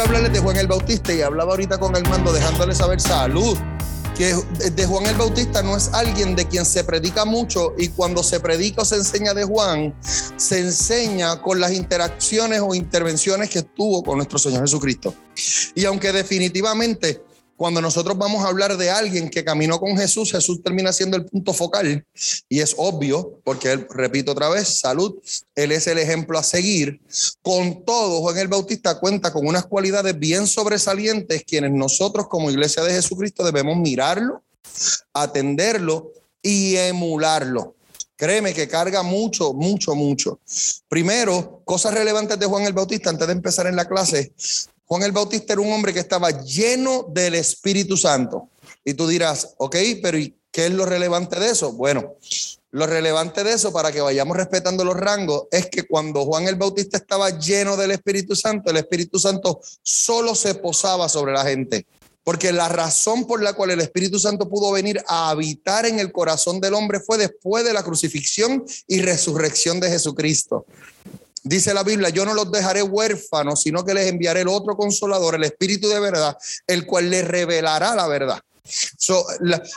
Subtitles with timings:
[0.00, 3.58] Hablarles de Juan el Bautista y hablaba ahorita con Armando dejándole saber salud
[4.16, 4.34] que
[4.72, 8.40] de Juan el Bautista no es alguien de quien se predica mucho y cuando se
[8.40, 9.94] predica o se enseña de Juan,
[10.36, 15.14] se enseña con las interacciones o intervenciones que tuvo con nuestro Señor Jesucristo.
[15.76, 17.22] Y aunque definitivamente
[17.58, 21.26] cuando nosotros vamos a hablar de alguien que caminó con Jesús, Jesús termina siendo el
[21.26, 22.06] punto focal
[22.48, 25.16] y es obvio, porque repito otra vez, salud,
[25.56, 27.00] él es el ejemplo a seguir.
[27.42, 32.84] Con todo, Juan el Bautista cuenta con unas cualidades bien sobresalientes quienes nosotros como iglesia
[32.84, 34.44] de Jesucristo debemos mirarlo,
[35.12, 37.74] atenderlo y emularlo.
[38.14, 40.38] Créeme que carga mucho, mucho, mucho.
[40.88, 44.32] Primero, cosas relevantes de Juan el Bautista antes de empezar en la clase.
[44.88, 48.48] Juan el Bautista era un hombre que estaba lleno del Espíritu Santo.
[48.84, 51.72] Y tú dirás, ok, pero ¿y qué es lo relevante de eso?
[51.72, 52.14] Bueno,
[52.70, 56.56] lo relevante de eso, para que vayamos respetando los rangos, es que cuando Juan el
[56.56, 61.86] Bautista estaba lleno del Espíritu Santo, el Espíritu Santo solo se posaba sobre la gente.
[62.24, 66.12] Porque la razón por la cual el Espíritu Santo pudo venir a habitar en el
[66.12, 70.66] corazón del hombre fue después de la crucifixión y resurrección de Jesucristo.
[71.44, 75.34] Dice la Biblia, yo no los dejaré huérfanos, sino que les enviaré el otro consolador,
[75.34, 76.36] el Espíritu de verdad,
[76.66, 78.40] el cual les revelará la verdad.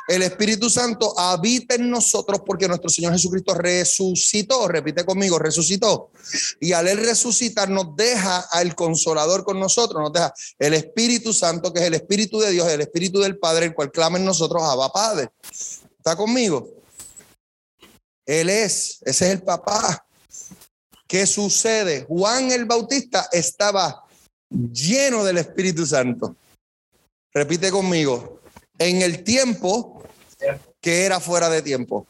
[0.07, 6.11] el Espíritu Santo habita en nosotros porque nuestro Señor Jesucristo resucitó, repite conmigo, resucitó.
[6.59, 11.71] Y al Él resucitar nos deja al consolador con nosotros, nos deja el Espíritu Santo,
[11.71, 14.61] que es el Espíritu de Dios, el Espíritu del Padre, el cual clama en nosotros,
[14.63, 15.29] Abba Padre.
[15.97, 16.67] ¿Está conmigo?
[18.25, 20.05] Él es, ese es el papá.
[21.11, 22.05] ¿Qué sucede?
[22.07, 24.05] Juan el Bautista estaba
[24.49, 26.37] lleno del Espíritu Santo.
[27.33, 28.39] Repite conmigo,
[28.79, 30.03] en el tiempo
[30.79, 32.07] que era fuera de tiempo.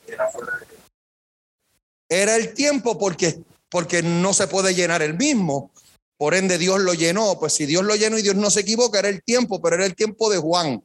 [2.07, 5.72] Era el tiempo porque, porque no se puede llenar el mismo.
[6.16, 7.40] Por ende, Dios lo llenó.
[7.40, 9.88] Pues si Dios lo llenó y Dios no se equivoca, era el tiempo, pero era
[9.88, 10.84] el tiempo de Juan.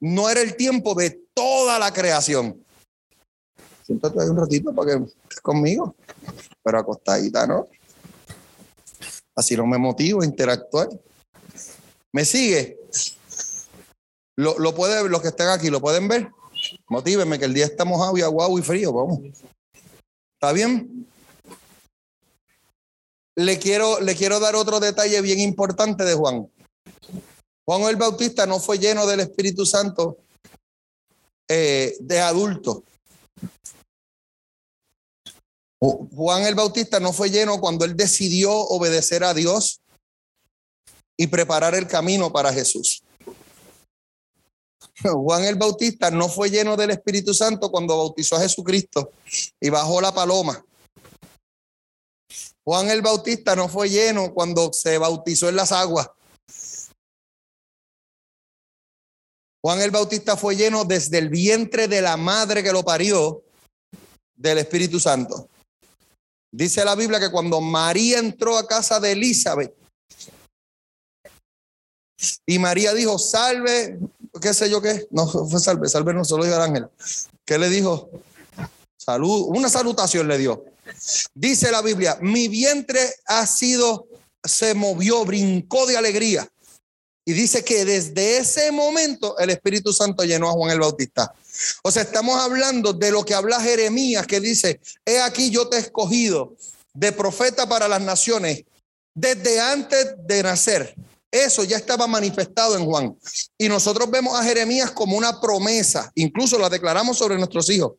[0.00, 2.64] No era el tiempo de toda la creación.
[3.86, 5.94] Siéntate ahí un ratito para que estés conmigo
[6.66, 7.68] pero acostadita, ¿no?
[9.36, 10.88] Así no me motivo a interactuar.
[12.10, 12.76] ¿Me sigue?
[14.34, 16.28] Lo, lo puede, los que están aquí, ¿lo pueden ver?
[16.88, 19.20] Motívenme que el día está mojado y aguado y frío, vamos.
[20.34, 21.06] ¿Está bien?
[23.36, 26.50] Le quiero, le quiero dar otro detalle bien importante de Juan.
[27.64, 30.18] Juan el Bautista no fue lleno del Espíritu Santo
[31.46, 32.82] eh, de adulto.
[35.78, 39.80] Juan el Bautista no fue lleno cuando él decidió obedecer a Dios
[41.16, 43.02] y preparar el camino para Jesús.
[45.02, 49.10] Juan el Bautista no fue lleno del Espíritu Santo cuando bautizó a Jesucristo
[49.60, 50.64] y bajó la paloma.
[52.64, 56.08] Juan el Bautista no fue lleno cuando se bautizó en las aguas.
[59.62, 63.42] Juan el Bautista fue lleno desde el vientre de la madre que lo parió
[64.34, 65.48] del Espíritu Santo.
[66.56, 69.74] Dice la Biblia que cuando María entró a casa de Elizabeth
[72.46, 73.98] y María dijo, salve,
[74.40, 76.88] qué sé yo qué, no fue salve, salve no solo dijo el ángel.
[77.44, 78.08] ¿Qué le dijo?
[78.96, 80.64] Salud, una salutación le dio.
[81.34, 84.06] Dice la Biblia, mi vientre ha sido,
[84.42, 86.48] se movió, brincó de alegría.
[87.26, 91.34] Y dice que desde ese momento el Espíritu Santo llenó a Juan el Bautista.
[91.82, 95.76] O sea, estamos hablando de lo que habla Jeremías, que dice, he aquí yo te
[95.76, 96.56] he escogido
[96.94, 98.64] de profeta para las naciones
[99.14, 100.94] desde antes de nacer.
[101.30, 103.18] Eso ya estaba manifestado en Juan.
[103.58, 107.94] Y nosotros vemos a Jeremías como una promesa, incluso la declaramos sobre nuestros hijos.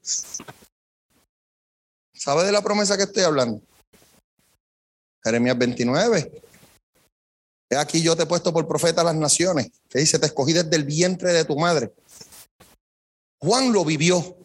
[2.13, 3.61] ¿Sabe de la promesa que estoy hablando?
[5.23, 6.41] Jeremías 29.
[7.69, 10.53] He aquí yo te he puesto por profeta a las naciones, que dice, te escogí
[10.53, 11.93] desde el vientre de tu madre.
[13.39, 14.37] Juan lo vivió.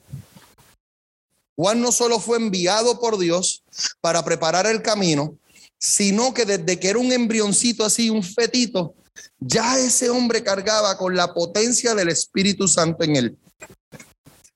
[1.57, 3.63] Juan no solo fue enviado por Dios
[4.01, 5.39] para preparar el camino,
[5.79, 8.95] sino que desde que era un embrioncito así, un fetito,
[9.39, 13.39] ya ese hombre cargaba con la potencia del Espíritu Santo en él.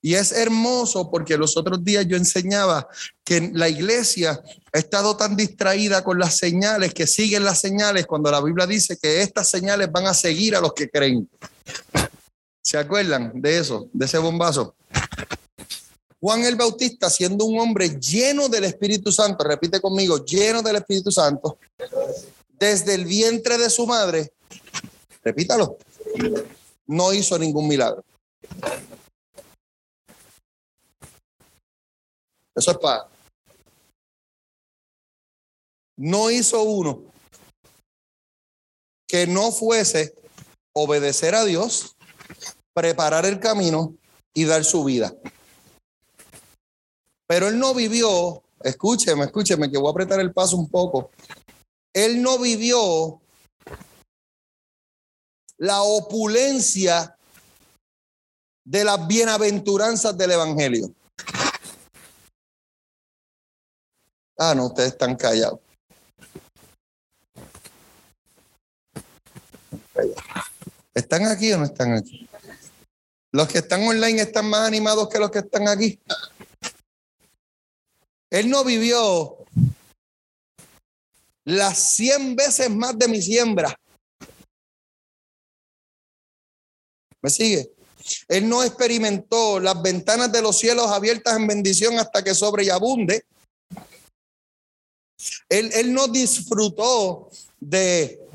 [0.00, 2.86] Y es hermoso porque los otros días yo enseñaba
[3.24, 4.40] que la iglesia
[4.72, 8.96] ha estado tan distraída con las señales, que siguen las señales, cuando la Biblia dice
[8.96, 11.28] que estas señales van a seguir a los que creen.
[12.66, 14.74] ¿Se acuerdan de eso, de ese bombazo?
[16.18, 21.12] Juan el Bautista, siendo un hombre lleno del Espíritu Santo, repite conmigo, lleno del Espíritu
[21.12, 21.60] Santo,
[22.58, 24.32] desde el vientre de su madre,
[25.22, 25.78] repítalo,
[26.88, 28.04] no hizo ningún milagro.
[32.52, 33.06] Eso es para...
[35.96, 37.04] No hizo uno.
[39.06, 40.16] que no fuese
[40.72, 41.95] obedecer a Dios,
[42.76, 43.96] preparar el camino
[44.34, 45.10] y dar su vida.
[47.26, 51.10] Pero él no vivió, escúcheme, escúcheme, que voy a apretar el paso un poco.
[51.94, 53.22] Él no vivió
[55.56, 57.16] la opulencia
[58.62, 60.94] de las bienaventuranzas del Evangelio.
[64.36, 65.60] Ah, no, ustedes están callados.
[70.92, 72.25] ¿Están aquí o no están aquí?
[73.36, 76.00] Los que están online están más animados que los que están aquí.
[78.30, 79.44] Él no vivió
[81.44, 83.78] las cien veces más de mi siembra.
[87.20, 87.74] ¿Me sigue?
[88.26, 92.70] Él no experimentó las ventanas de los cielos abiertas en bendición hasta que sobre y
[92.70, 93.26] abunde.
[95.50, 97.28] Él, él no disfrutó
[97.60, 98.25] de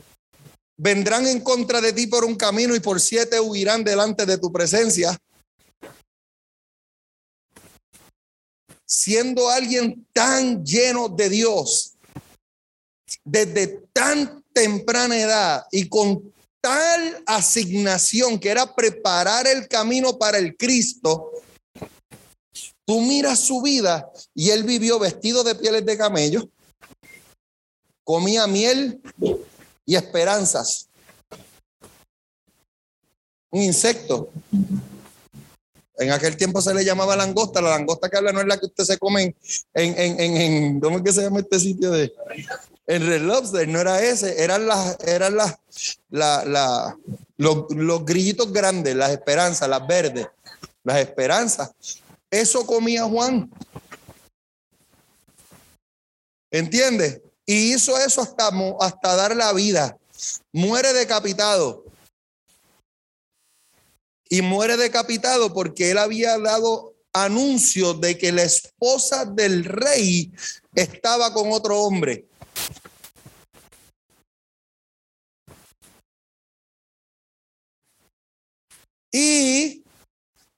[0.83, 4.51] vendrán en contra de ti por un camino y por siete huirán delante de tu
[4.51, 5.15] presencia.
[8.83, 11.93] Siendo alguien tan lleno de Dios,
[13.23, 20.57] desde tan temprana edad y con tal asignación que era preparar el camino para el
[20.57, 21.31] Cristo,
[22.85, 26.49] tú miras su vida y él vivió vestido de pieles de camello,
[28.03, 28.99] comía miel
[29.91, 30.87] y esperanzas.
[33.49, 34.29] Un insecto.
[35.97, 37.59] En aquel tiempo se le llamaba langosta.
[37.59, 39.35] La langosta que habla no es la que usted se come
[39.73, 42.13] en, en, en, en ¿cómo es que se llama este sitio de?
[42.87, 45.57] En Red Lobster, no era ese, eran las, eran las,
[46.09, 46.97] la, la,
[47.35, 50.25] los, los grillitos grandes, las esperanzas, las verdes,
[50.85, 51.71] las esperanzas.
[52.29, 53.51] Eso comía Juan.
[56.49, 57.21] ¿Entiende?
[57.51, 58.49] Y hizo eso hasta,
[58.79, 59.97] hasta dar la vida.
[60.53, 61.83] Muere decapitado.
[64.29, 70.31] Y muere decapitado porque él había dado anuncio de que la esposa del rey
[70.73, 72.25] estaba con otro hombre.
[79.11, 79.83] Y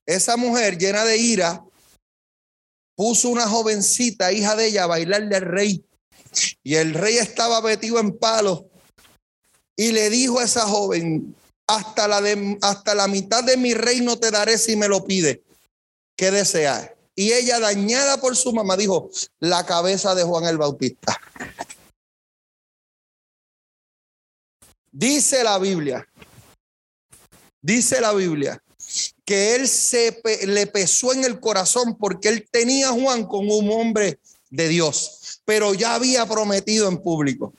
[0.05, 1.65] esa mujer llena de ira
[2.95, 5.83] puso una jovencita, hija de ella, a bailarle al rey.
[6.63, 8.69] Y el rey estaba metido en palo
[9.75, 11.35] y le dijo a esa joven,
[11.67, 15.43] hasta la, de, hasta la mitad de mi reino te daré si me lo pide.
[16.15, 16.91] ¿Qué deseas?
[17.15, 19.09] Y ella, dañada por su mamá, dijo,
[19.39, 21.19] la cabeza de Juan el Bautista.
[24.91, 26.07] Dice la Biblia,
[27.61, 28.61] dice la Biblia,
[29.25, 33.71] que él se le pesó en el corazón porque él tenía a Juan como un
[33.71, 34.19] hombre
[34.51, 37.53] de Dios pero ya había prometido en público.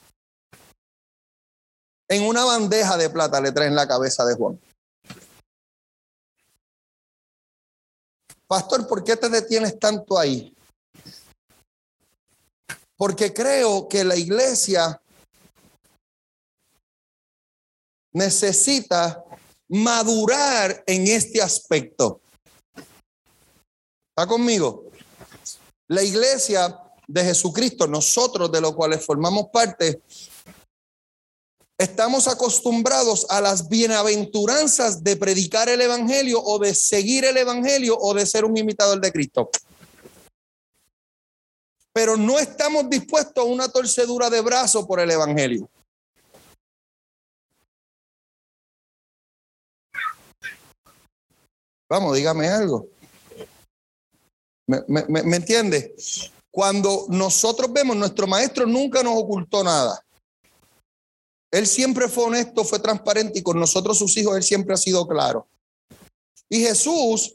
[2.09, 4.61] En una bandeja de plata le traen la cabeza de Juan.
[8.47, 10.55] Pastor, ¿por qué te detienes tanto ahí?
[12.97, 15.01] Porque creo que la iglesia
[18.13, 19.25] necesita
[19.69, 22.21] madurar en este aspecto.
[24.11, 24.85] ¿Está conmigo?
[25.89, 30.01] La iglesia de Jesucristo, nosotros de los cuales formamos parte,
[31.79, 38.15] estamos acostumbrados a las bienaventuranzas de predicar el Evangelio o de seguir el Evangelio o
[38.15, 39.51] de ser un imitador de Cristo.
[41.93, 45.69] Pero no estamos dispuestos a una torcedura de brazo por el Evangelio.
[51.89, 52.89] Vamos, dígame algo.
[54.67, 55.37] ¿Me, me, me?
[56.55, 60.01] Cuando nosotros vemos, nuestro maestro nunca nos ocultó nada.
[61.51, 65.05] Él siempre fue honesto, fue transparente y con nosotros sus hijos él siempre ha sido
[65.05, 65.49] claro.
[66.49, 67.35] Y Jesús,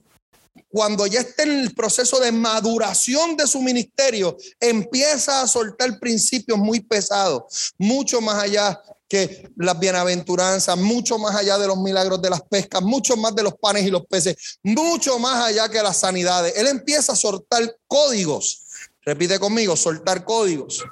[0.69, 6.57] cuando ya está en el proceso de maduración de su ministerio, empieza a soltar principios
[6.57, 12.29] muy pesados, mucho más allá que las bienaventuranzas, mucho más allá de los milagros de
[12.29, 15.97] las pescas, mucho más de los panes y los peces, mucho más allá que las
[15.97, 16.55] sanidades.
[16.55, 18.67] Él empieza a soltar códigos
[19.03, 20.83] Repite conmigo, soltar códigos.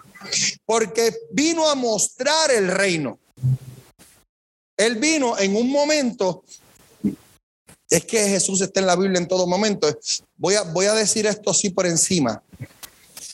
[0.66, 3.20] Porque vino a mostrar el reino.
[4.78, 6.44] Él vino en un momento.
[7.90, 9.88] Es que Jesús está en la Biblia en todo momento.
[10.36, 12.44] Voy a, voy a decir esto así por encima.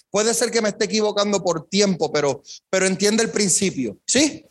[0.10, 3.98] Puede ser que me esté equivocando por tiempo, pero, pero entiende el principio.
[4.06, 4.46] ¿Sí?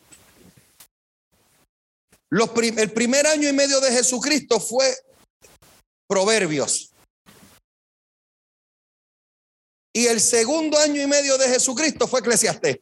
[2.29, 4.93] Los el primer año y medio de Jesucristo fue
[6.07, 6.92] Proverbios.
[9.93, 12.79] Y el segundo año y medio de Jesucristo fue Eclesiastés.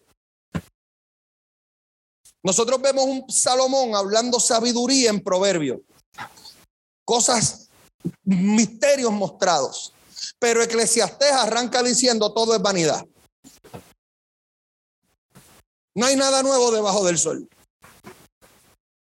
[2.41, 5.83] Nosotros vemos un Salomón hablando sabiduría en proverbio.
[7.05, 7.69] Cosas,
[8.23, 9.93] misterios mostrados.
[10.39, 13.05] Pero Eclesiastés arranca diciendo todo es vanidad.
[15.93, 17.47] No hay nada nuevo debajo del sol.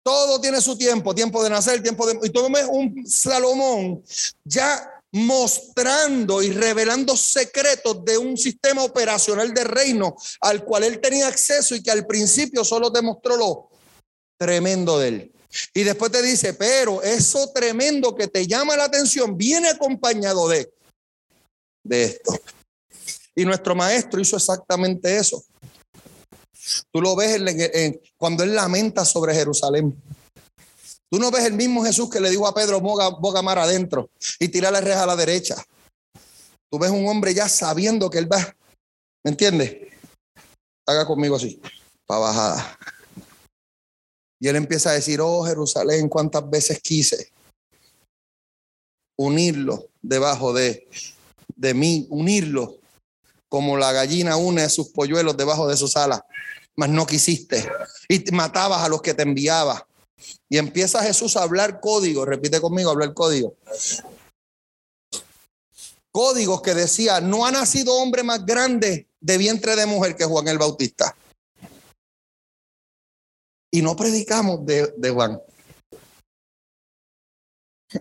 [0.03, 2.19] Todo tiene su tiempo, tiempo de nacer, tiempo de...
[2.23, 4.03] Y tú ves un Salomón
[4.43, 11.27] ya mostrando y revelando secretos de un sistema operacional de reino al cual él tenía
[11.27, 13.69] acceso y que al principio solo demostró lo
[14.37, 15.31] tremendo de él.
[15.73, 20.71] Y después te dice, pero eso tremendo que te llama la atención viene acompañado de,
[21.83, 22.39] de esto.
[23.35, 25.43] Y nuestro maestro hizo exactamente eso.
[26.91, 27.41] Tú lo ves
[28.17, 29.95] cuando él lamenta sobre Jerusalén.
[31.11, 34.09] Tú no ves el mismo Jesús que le dijo a Pedro, boga, boga mar adentro
[34.39, 35.55] y tira la reja a la derecha.
[36.71, 38.55] Tú ves un hombre ya sabiendo que él va.
[39.23, 39.75] ¿Me entiendes?
[40.85, 41.59] Haga conmigo así,
[42.05, 42.77] para bajada.
[44.39, 47.31] Y él empieza a decir, oh Jerusalén, cuántas veces quise
[49.17, 50.87] unirlo debajo de,
[51.55, 52.79] de mí, unirlo
[53.49, 56.21] como la gallina une sus polluelos debajo de sus alas,
[56.75, 57.67] mas no quisiste.
[58.07, 59.85] Y matabas a los que te enviaba.
[60.49, 63.55] Y empieza Jesús a hablar código, repite conmigo, hablar código.
[66.11, 70.47] Códigos que decía, no ha nacido hombre más grande de vientre de mujer que Juan
[70.47, 71.15] el Bautista.
[73.71, 75.39] Y no predicamos de, de Juan.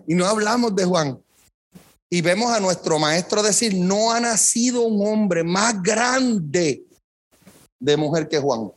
[0.07, 1.23] Y no hablamos de Juan.
[2.09, 6.83] Y vemos a nuestro maestro decir, no ha nacido un hombre más grande
[7.79, 8.71] de mujer que Juan.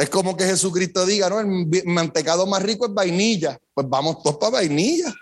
[0.00, 1.40] Es como que Jesucristo diga, ¿no?
[1.40, 3.60] El mantecado más rico es vainilla.
[3.74, 5.14] Pues vamos todos para vainilla.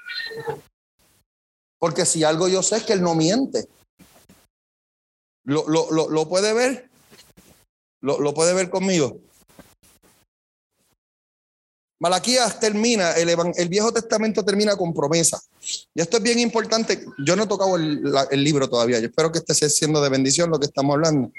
[1.81, 3.67] Porque si algo yo sé es que Él no miente.
[5.43, 6.89] ¿Lo, lo, puede ver?
[8.01, 9.19] ¿Lo, puede ver conmigo?
[11.99, 15.41] Malaquías termina, el, el, Viejo Testamento termina con promesa.
[15.93, 17.05] Y esto es bien importante.
[17.27, 19.01] Yo no he tocado el, el libro todavía.
[19.01, 21.33] Yo espero que esté siendo de bendición lo que estamos hablando.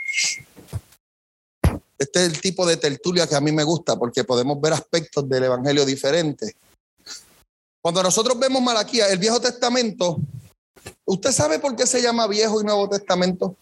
[2.00, 5.27] Este es el tipo de tertulia que a mí me gusta porque podemos ver aspectos
[5.27, 6.56] del Evangelio diferentes.
[7.82, 10.18] Cuando nosotros vemos Malaquía, el Viejo Testamento,
[11.03, 13.58] ¿usted sabe por qué se llama Viejo y Nuevo Testamento?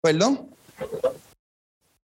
[0.00, 0.54] ¿Perdón?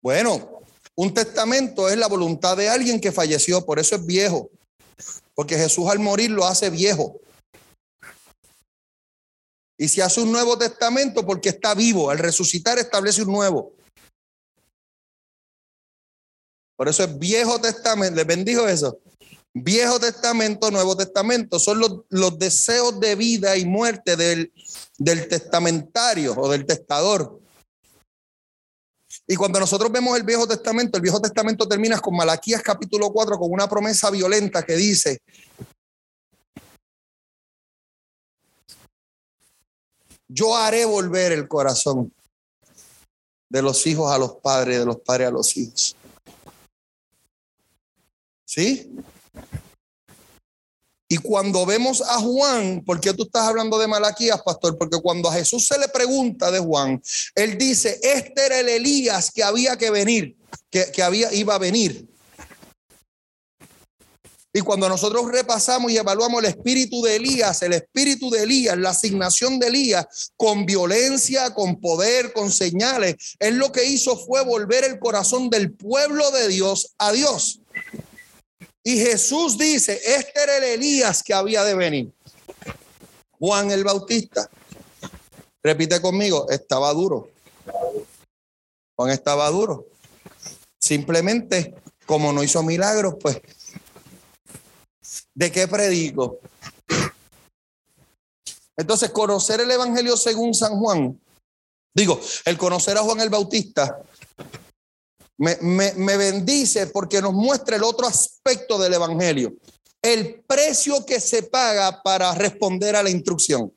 [0.01, 0.61] Bueno,
[0.95, 4.49] un testamento es la voluntad de alguien que falleció, por eso es viejo.
[5.35, 7.19] Porque Jesús al morir lo hace viejo.
[9.81, 12.11] Y se hace un nuevo testamento porque está vivo.
[12.11, 13.73] Al resucitar establece un nuevo.
[16.75, 18.15] Por eso es Viejo Testamento.
[18.15, 18.99] ¿Les bendijo eso?
[19.51, 21.57] Viejo Testamento, Nuevo Testamento.
[21.57, 24.53] Son los, deseos de vida y muerte del,
[24.99, 27.41] del testamentario o del testador.
[29.25, 33.35] Y cuando nosotros vemos el Viejo Testamento, el Viejo Testamento termina con Malaquías capítulo 4
[33.39, 35.23] con una promesa violenta que dice,
[40.33, 42.13] Yo haré volver el corazón
[43.49, 45.95] de los hijos a los padres, de los padres a los hijos.
[48.45, 48.89] ¿Sí?
[51.09, 54.77] Y cuando vemos a Juan, ¿por qué tú estás hablando de Malaquías, pastor?
[54.77, 57.01] Porque cuando a Jesús se le pregunta de Juan,
[57.35, 60.37] él dice, este era el Elías que había que venir,
[60.69, 62.10] que, que había, iba a venir.
[64.53, 68.89] Y cuando nosotros repasamos y evaluamos el espíritu de Elías, el espíritu de Elías, la
[68.89, 74.83] asignación de Elías con violencia, con poder, con señales, él lo que hizo fue volver
[74.83, 77.61] el corazón del pueblo de Dios a Dios.
[78.83, 82.11] Y Jesús dice, este era el Elías que había de venir.
[83.39, 84.49] Juan el Bautista.
[85.63, 87.29] Repite conmigo, estaba duro.
[88.97, 89.85] Juan estaba duro.
[90.77, 91.73] Simplemente,
[92.05, 93.39] como no hizo milagros, pues
[95.33, 96.39] ¿De qué predico?
[98.77, 101.19] Entonces, conocer el Evangelio según San Juan,
[101.93, 104.01] digo, el conocer a Juan el Bautista,
[105.37, 109.53] me, me, bendice porque nos muestra el otro aspecto del Evangelio,
[110.01, 113.73] el precio que se paga para responder a la instrucción,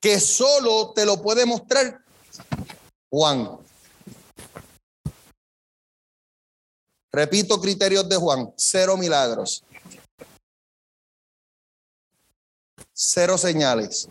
[0.00, 2.02] que solo te lo puede mostrar
[3.10, 3.58] Juan.
[7.14, 9.62] Repito criterios de Juan, cero milagros.
[12.92, 14.08] Cero señales.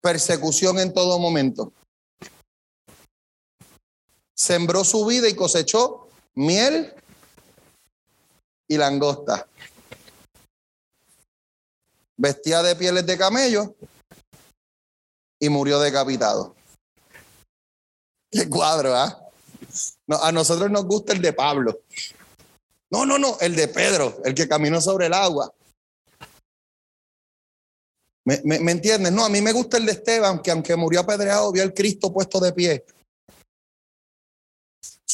[0.00, 1.72] Persecución en todo momento.
[4.34, 6.92] Sembró su vida y cosechó miel
[8.66, 9.46] y langosta.
[12.16, 13.76] vestía de pieles de camello
[15.38, 16.56] y murió decapitado.
[18.32, 19.18] Qué cuadro, ¿ah?
[20.22, 21.82] a nosotros nos gusta el de Pablo.
[22.90, 25.52] No, no, no, el de Pedro, el que caminó sobre el agua.
[28.24, 29.12] ¿Me, me, entiendes?
[29.12, 32.12] No, a mí me gusta el de Esteban, que aunque murió apedreado, vio al Cristo
[32.12, 32.84] puesto de pie.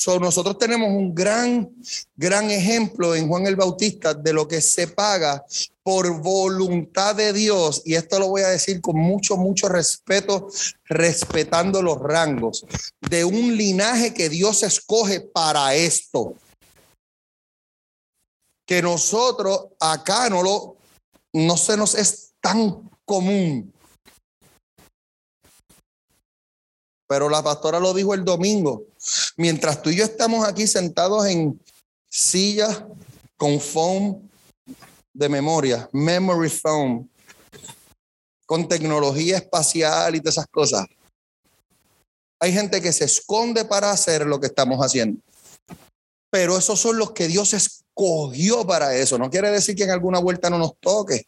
[0.00, 1.68] So, nosotros tenemos un gran,
[2.14, 5.44] gran ejemplo en Juan el Bautista de lo que se paga
[5.82, 7.82] por voluntad de Dios.
[7.84, 10.50] Y esto lo voy a decir con mucho, mucho respeto,
[10.84, 12.64] respetando los rangos,
[13.10, 16.34] de un linaje que Dios escoge para esto.
[18.64, 20.76] Que nosotros acá no lo,
[21.32, 23.72] no se nos es tan común.
[27.08, 28.84] Pero la pastora lo dijo el domingo.
[29.36, 31.60] Mientras tú y yo estamos aquí sentados en
[32.10, 32.84] sillas
[33.36, 34.28] con foam
[35.12, 37.08] de memoria, memory foam,
[38.46, 40.86] con tecnología espacial y todas esas cosas.
[42.40, 45.20] Hay gente que se esconde para hacer lo que estamos haciendo.
[46.30, 49.18] Pero esos son los que Dios escogió para eso.
[49.18, 51.26] No quiere decir que en alguna vuelta no nos toque.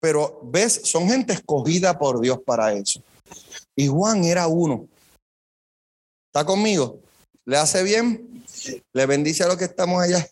[0.00, 3.02] Pero ves, son gente escogida por Dios para eso.
[3.78, 4.88] Y Juan era uno.
[6.26, 6.98] ¿Está conmigo?
[7.44, 8.44] ¿Le hace bien?
[8.92, 10.28] ¿Le bendice a los que estamos allá?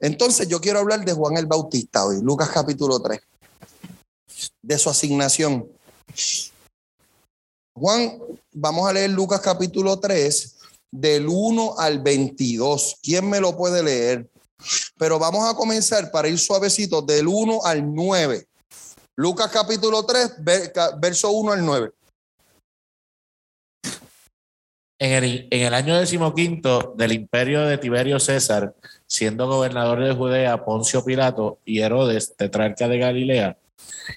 [0.00, 3.20] Entonces yo quiero hablar de Juan el Bautista hoy, Lucas capítulo 3,
[4.62, 5.70] de su asignación.
[7.72, 8.18] Juan,
[8.52, 10.56] vamos a leer Lucas capítulo 3,
[10.90, 12.96] del 1 al 22.
[13.00, 14.28] ¿Quién me lo puede leer?
[14.98, 18.44] Pero vamos a comenzar para ir suavecito del 1 al 9.
[19.14, 20.32] Lucas capítulo 3,
[20.98, 21.92] verso 1 al 9.
[25.00, 28.74] En el, en el año decimoquinto del imperio de Tiberio César,
[29.06, 33.56] siendo gobernador de Judea Poncio Pilato y Herodes, tetrarca de Galilea,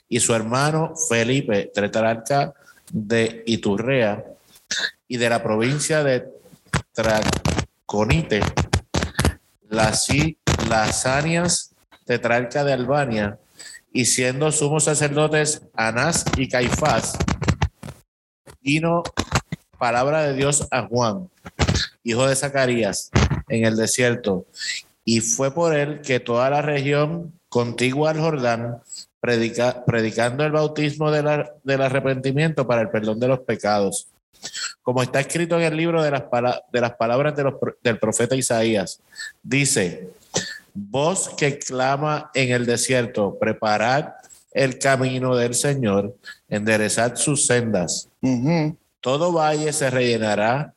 [0.09, 2.53] y su hermano Felipe, tetrarca
[2.91, 4.25] de Iturrea,
[5.07, 6.27] y de la provincia de
[6.91, 8.41] Traconite,
[9.69, 10.09] las
[10.67, 13.39] Lasanias, tetrarca de Albania,
[13.93, 17.17] y siendo sumos sacerdotes Anás y Caifás,
[18.61, 19.01] vino
[19.83, 21.29] palabra de Dios a Juan,
[22.05, 23.11] hijo de Zacarías,
[23.49, 24.45] en el desierto,
[25.03, 28.77] y fue por él que toda la región contigua al Jordán,
[29.19, 34.07] predicando el bautismo del arrepentimiento para el perdón de los pecados.
[34.83, 36.23] Como está escrito en el libro de las,
[36.71, 39.01] de las palabras del profeta Isaías,
[39.41, 40.11] dice,
[40.73, 44.13] Voz que clama en el desierto, preparad
[44.53, 46.15] el camino del Señor,
[46.47, 48.07] enderezad sus sendas.
[49.03, 50.73] Todo valle se rellenará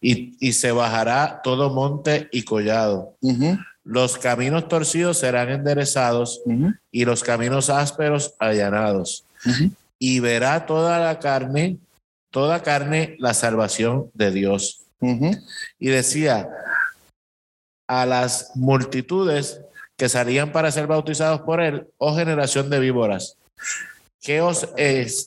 [0.00, 3.16] y, se bajará todo monte y collado.
[3.82, 6.42] Los caminos torcidos serán enderezados
[6.92, 9.24] y los caminos ásperos allanados.
[9.98, 11.78] Y verá toda la carne,
[12.30, 14.82] toda carne, la salvación de Dios.
[15.80, 16.48] Y decía,
[17.88, 19.60] a las multitudes
[19.96, 23.36] que salían para ser bautizados por él, oh generación de víboras.
[24.26, 24.68] ¿Qué os,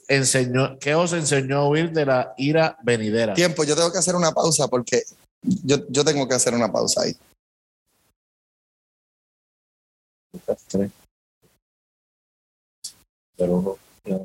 [0.09, 3.33] enseñó, ¿Qué os enseñó a huir de la ira venidera?
[3.33, 5.03] Tiempo, yo tengo que hacer una pausa porque
[5.41, 7.15] yo, yo tengo que hacer una pausa ahí.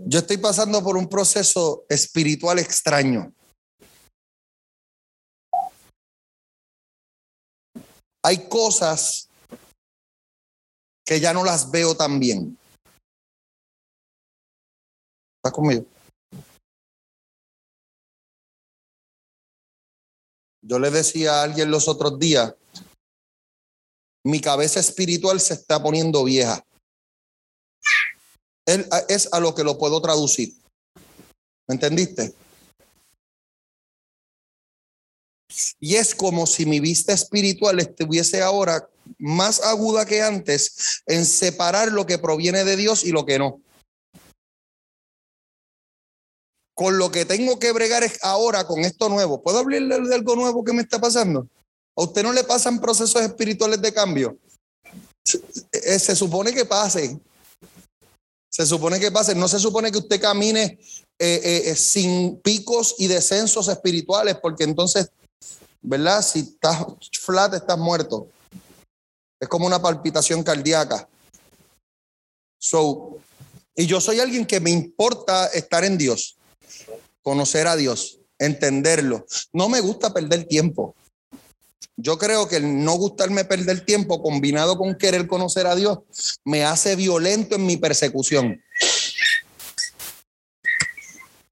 [0.07, 3.33] Yo estoy pasando por un proceso espiritual extraño.
[8.25, 9.29] hay cosas
[11.05, 12.59] que ya no las veo tan bien.
[15.45, 15.85] ¿Estás conmigo?
[20.63, 22.55] Yo le decía a alguien los otros días,
[24.25, 26.65] mi cabeza espiritual se está poniendo vieja.
[29.07, 30.55] Es a lo que lo puedo traducir.
[31.69, 32.35] ¿Me entendiste?
[35.79, 41.93] Y es como si mi vista espiritual estuviese ahora más aguda que antes en separar
[41.93, 43.61] lo que proviene de Dios y lo que no.
[46.75, 49.43] Con lo que tengo que bregar es ahora con esto nuevo.
[49.43, 51.49] ¿Puedo hablarle de algo nuevo que me está pasando?
[51.97, 54.37] ¿A usted no le pasan procesos espirituales de cambio?
[55.25, 55.41] Se,
[55.73, 57.19] eh, supone que pase.
[58.51, 59.35] Se supone que pase.
[59.35, 60.79] No se supone que usted camine
[61.19, 65.11] eh, eh, sin picos y descensos espirituales, porque entonces
[65.85, 66.23] ¿verdad?
[66.23, 66.85] Si estás
[67.21, 68.29] flat, estás muerto.
[69.39, 71.07] Es como una palpitación cardíaca.
[72.59, 73.19] So,
[73.77, 76.37] y yo soy alguien que me importa estar en Dios,
[77.23, 79.27] conocer a Dios, entenderlo.
[79.53, 80.95] No me gusta perder tiempo.
[81.97, 85.99] Yo creo que el no gustarme perder tiempo combinado con querer conocer a Dios
[86.45, 88.61] me hace violento en mi persecución.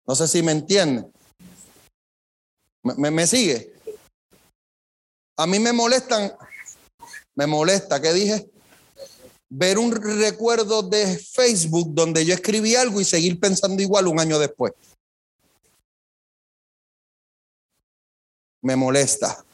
[0.06, 1.06] No sé si me entiende.
[2.82, 3.72] ¿Me, sigue?
[5.36, 6.32] A mí me molestan,
[7.36, 8.50] me molesta, ¿qué dije?
[9.48, 14.40] Ver un recuerdo de Facebook donde yo escribí algo y seguir pensando igual un año
[14.40, 14.72] después.
[18.62, 19.44] Me molesta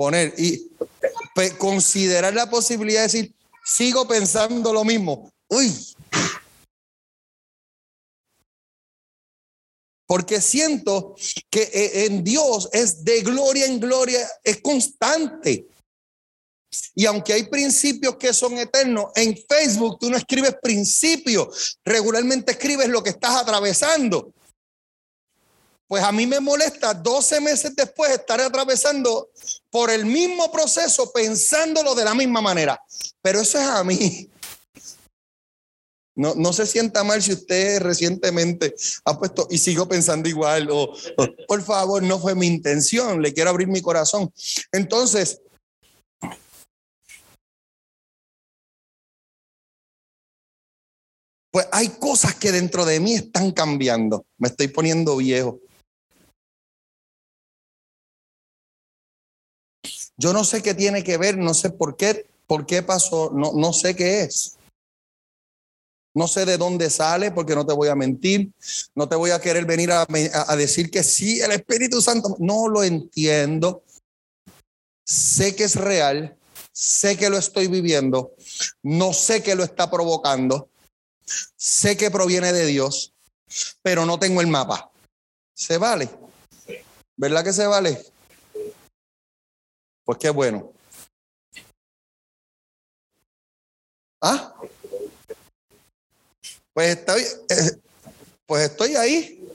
[0.00, 0.70] poner y
[1.58, 3.34] considerar la posibilidad de decir,
[3.66, 5.30] sigo pensando lo mismo.
[5.48, 5.74] Uy.
[10.06, 11.14] Porque siento
[11.50, 15.66] que eh, en Dios es de gloria en gloria, es constante.
[16.94, 22.88] Y aunque hay principios que son eternos, en Facebook tú no escribes principios, regularmente escribes
[22.88, 24.32] lo que estás atravesando.
[25.90, 29.28] Pues a mí me molesta 12 meses después estar atravesando
[29.70, 32.80] por el mismo proceso pensándolo de la misma manera.
[33.20, 34.30] Pero eso es a mí.
[36.14, 38.72] No, no se sienta mal si usted recientemente
[39.04, 40.94] ha puesto y sigo pensando igual o,
[41.48, 44.32] por favor, no fue mi intención, le quiero abrir mi corazón.
[44.70, 45.40] Entonces,
[51.50, 54.24] pues hay cosas que dentro de mí están cambiando.
[54.38, 55.58] Me estoy poniendo viejo.
[60.20, 63.52] Yo no sé qué tiene que ver, no sé por qué, por qué pasó, no,
[63.54, 64.58] no sé qué es.
[66.14, 68.52] No sé de dónde sale porque no te voy a mentir.
[68.94, 72.36] No te voy a querer venir a, a, decir que sí, el Espíritu Santo.
[72.38, 73.82] No lo entiendo.
[75.06, 76.36] Sé que es real.
[76.70, 78.34] Sé que lo estoy viviendo.
[78.82, 80.68] No sé qué lo está provocando.
[81.56, 83.14] Sé que proviene de Dios,
[83.80, 84.90] pero no tengo el mapa.
[85.54, 86.10] ¿Se vale?
[87.16, 88.04] ¿Verdad que se vale?
[90.10, 90.72] Pues qué bueno.
[94.20, 94.56] Ah,
[96.72, 97.80] pues estoy, eh,
[98.44, 99.48] pues estoy ahí.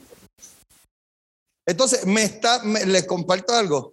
[1.66, 3.92] Entonces, me está, les comparto algo.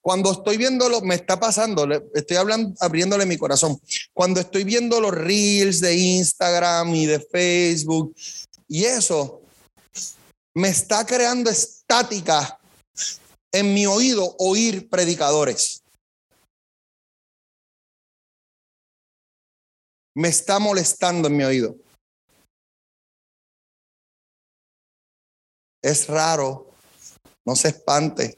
[0.00, 3.80] Cuando estoy viéndolo, me está pasando, estoy hablando, abriéndole mi corazón.
[4.12, 8.14] Cuando estoy viendo los reels de Instagram y de Facebook
[8.68, 9.42] y eso,
[10.54, 12.60] me está creando estática
[13.54, 15.84] en mi oído oír predicadores.
[20.16, 21.76] Me está molestando en mi oído.
[25.80, 26.68] Es raro,
[27.46, 28.36] no se espante.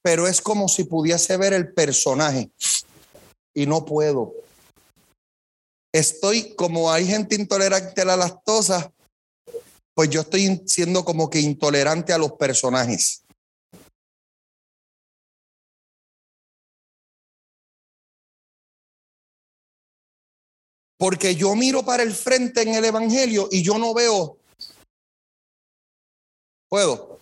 [0.00, 2.52] Pero es como si pudiese ver el personaje
[3.54, 4.34] y no puedo.
[5.92, 8.92] Estoy como hay gente intolerante a la lactosa,
[9.98, 13.24] pues yo estoy siendo como que intolerante a los personajes.
[20.96, 24.38] Porque yo miro para el frente en el Evangelio y yo no veo.
[26.68, 27.18] Puedo.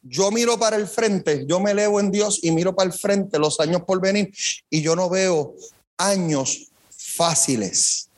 [0.00, 3.38] Yo miro para el frente, yo me elevo en Dios y miro para el frente
[3.38, 4.34] los años por venir
[4.70, 5.54] y yo no veo
[5.98, 8.08] años fáciles.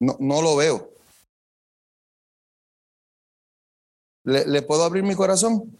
[0.00, 0.92] No, no lo veo.
[4.24, 5.78] ¿Le, ¿Le puedo abrir mi corazón?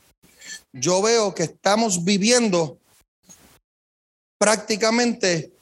[0.72, 2.78] Yo veo que estamos viviendo
[4.38, 5.52] prácticamente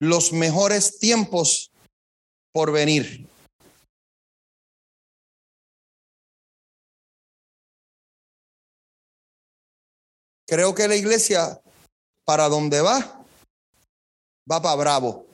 [0.00, 1.70] los mejores tiempos
[2.52, 3.26] por venir.
[10.46, 11.60] Creo que la iglesia,
[12.24, 13.22] para donde va,
[14.50, 15.27] va para Bravo.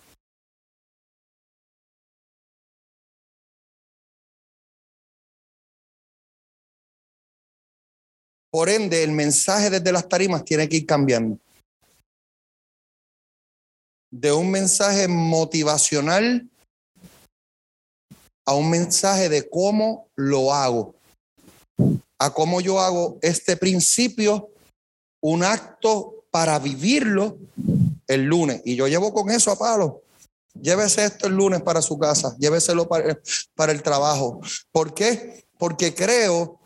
[8.55, 11.41] Por ende, el mensaje desde las tarimas tiene que ir cambiando.
[14.13, 16.49] De un mensaje motivacional
[18.47, 20.95] a un mensaje de cómo lo hago.
[22.21, 24.51] A cómo yo hago este principio
[25.21, 27.37] un acto para vivirlo
[28.07, 28.63] el lunes.
[28.65, 30.03] Y yo llevo con eso a palo.
[30.63, 34.41] Llévese esto el lunes para su casa, lléveselo para, el trabajo.
[34.71, 35.45] ¿Por qué?
[35.59, 36.61] Porque creo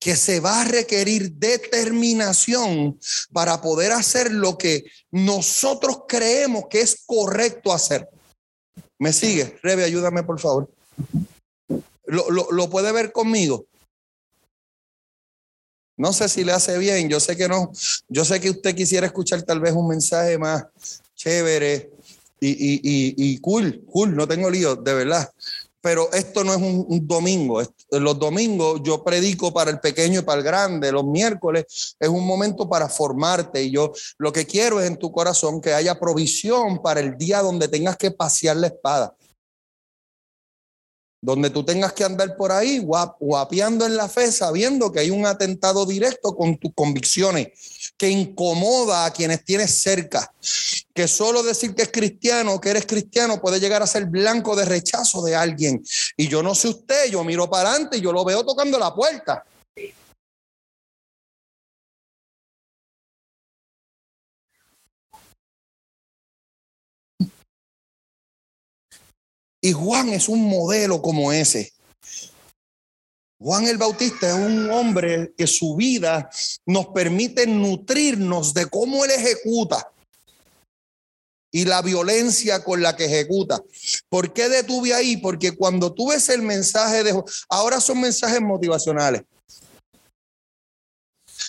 [0.00, 2.98] que se va a requerir determinación
[3.32, 8.08] para poder hacer lo que nosotros creemos que es correcto hacer.
[8.98, 9.58] ¿Me sigue?
[9.62, 10.70] Rebe, ayúdame por favor.
[12.06, 13.66] ¿Lo, lo, puede ver conmigo?
[15.98, 17.70] No sé si le hace bien, yo sé que no,
[18.08, 20.64] yo sé que usted quisiera escuchar tal vez un mensaje más
[21.14, 21.90] chévere
[22.40, 25.30] y, y, y, y cool, cool, no tengo lío, de verdad
[25.80, 27.62] pero esto no es un, domingo.
[27.90, 30.92] Los domingos yo predico para el pequeño y para el grande.
[30.92, 33.62] Los miércoles es un momento para formarte.
[33.62, 37.42] Y yo lo que quiero es en tu corazón que haya provisión para el día
[37.42, 39.16] donde tengas que pasear la espada
[41.22, 45.26] donde tú tengas que andar por ahí guapeando en la fe, sabiendo que hay un
[45.26, 47.48] atentado directo con tus convicciones,
[47.98, 50.32] que incomoda a quienes tienes cerca,
[50.92, 54.64] que solo decir que es cristiano, que eres cristiano, puede llegar a ser blanco de
[54.64, 55.82] rechazo de alguien.
[56.16, 58.94] Y yo no sé usted, yo miro para adelante y yo lo veo tocando la
[58.94, 59.44] puerta.
[69.62, 71.72] Y Juan es un modelo como ese.
[73.38, 76.30] Juan el Bautista es un hombre que su vida
[76.66, 79.90] nos permite nutrirnos de cómo él ejecuta
[81.50, 83.62] y la violencia con la que ejecuta.
[84.08, 85.16] ¿Por qué detuve ahí?
[85.16, 89.22] Porque cuando tú ves el mensaje de ahora son mensajes motivacionales.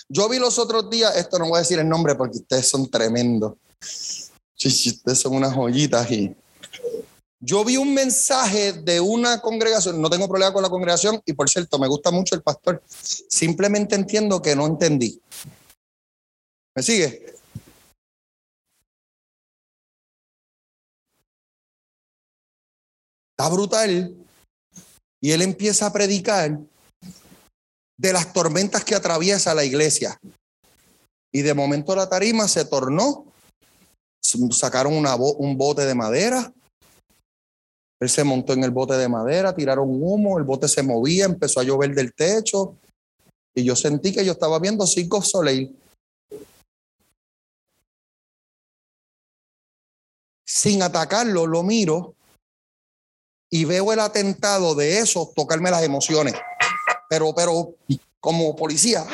[0.08, 2.90] Yo vi los otros días, esto no voy a decir el nombre porque ustedes son
[2.90, 3.54] tremendos.
[4.64, 6.36] Ustedes son unas joyitas y
[7.44, 11.50] yo vi un mensaje de una congregación, no tengo problema con la congregación y por
[11.50, 12.80] cierto, me gusta mucho el pastor.
[12.88, 15.20] Simplemente entiendo que no entendí.
[16.74, 17.34] ¿Me sigue?
[23.42, 24.14] Está brutal.
[25.20, 26.60] Y él empieza a predicar
[27.98, 30.16] de las tormentas que atraviesa la iglesia.
[31.32, 33.26] Y de momento la tarima se tornó.
[34.52, 36.52] Sacaron un bote de madera,
[37.98, 41.58] él se montó en el bote de madera, tiraron humo, el bote se movía, empezó
[41.58, 42.78] a llover del techo
[43.56, 45.76] y yo sentí que yo estaba viendo cinco Soleil.
[50.46, 52.14] Sin atacarlo, lo miro
[53.54, 56.34] y veo el atentado de eso tocarme las emociones.
[57.10, 57.76] Pero, pero,
[58.18, 59.06] como policía.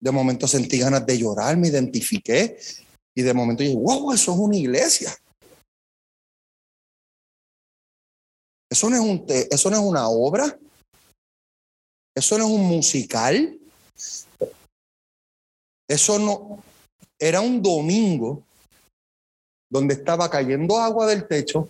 [0.00, 2.56] De momento sentí ganas de llorar, me identifiqué
[3.16, 5.12] y de momento dije, wow, eso es una iglesia.
[8.70, 10.56] Eso no es, un eso no es una obra.
[12.14, 13.58] Eso no es un musical.
[15.88, 16.62] Eso no.
[17.18, 18.44] Era un domingo
[19.70, 21.68] donde estaba cayendo agua del techo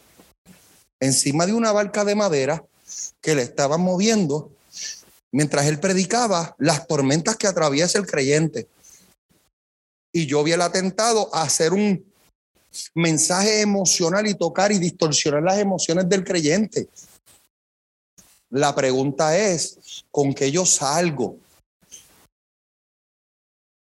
[0.98, 2.64] encima de una barca de madera
[3.20, 4.50] que le estaban moviendo
[5.30, 8.66] mientras él predicaba las tormentas que atraviesa el creyente
[10.12, 12.04] y yo vi el atentado a hacer un
[12.94, 16.88] mensaje emocional y tocar y distorsionar las emociones del creyente.
[18.50, 21.36] La pregunta es, ¿con qué yo salgo?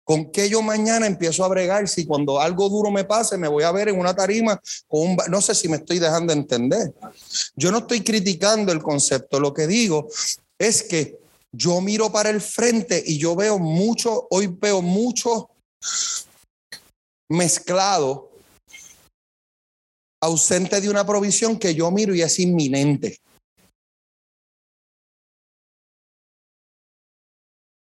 [0.05, 3.64] ¿Con qué yo mañana empiezo a bregar si cuando algo duro me pase me voy
[3.64, 5.17] a ver en una tarima con un...
[5.31, 6.93] No sé si me estoy dejando entender.
[7.57, 10.09] Yo no estoy criticando el concepto, lo que digo
[10.59, 11.19] es que
[11.53, 15.51] yo miro para el frente y yo veo mucho, hoy veo mucho
[17.29, 18.31] mezclado,
[20.21, 23.19] ausente de una provisión que yo miro y es inminente.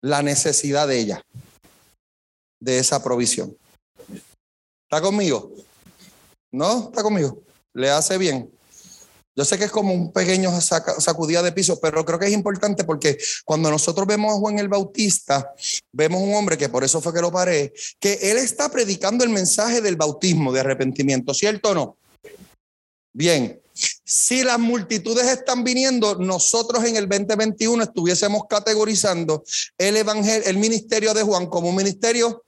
[0.02, 1.22] La necesidad de ella,
[2.64, 3.56] de esa provisión.
[4.88, 5.52] ¿Está conmigo?
[6.50, 6.84] ¿No?
[6.88, 7.42] ¿Está conmigo?
[7.74, 8.50] ¿Le hace bien?
[9.36, 12.84] Yo sé que es como un pequeño sacudida de piso, pero creo que es importante
[12.84, 15.52] porque cuando nosotros vemos a Juan el Bautista,
[15.92, 19.30] vemos un hombre que por eso fue que lo paré, que él está predicando el
[19.30, 21.98] mensaje del bautismo, de arrepentimiento, ¿cierto o no?
[23.12, 23.60] Bien,
[24.04, 29.42] si las multitudes están viniendo, nosotros en el 2021 estuviésemos categorizando
[29.76, 32.43] el evangelio, el ministerio de Juan como un ministerio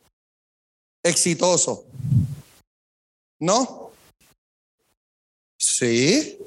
[1.09, 1.85] exitoso.
[3.39, 3.91] ¿No?
[5.59, 6.39] Sí.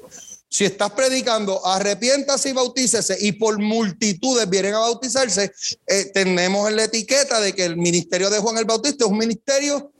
[0.48, 5.52] Si estás predicando, arrepiéntase y bautícese y por multitudes vienen a bautizarse,
[5.86, 9.18] eh, tenemos en la etiqueta de que el ministerio de Juan el Bautista es un
[9.18, 9.92] ministerio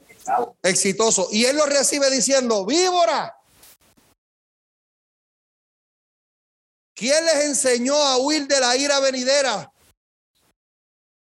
[0.61, 1.29] exitoso.
[1.31, 3.33] Y él lo recibe diciendo, víbora.
[6.93, 9.71] ¿Quién les enseñó a huir de la ira venidera?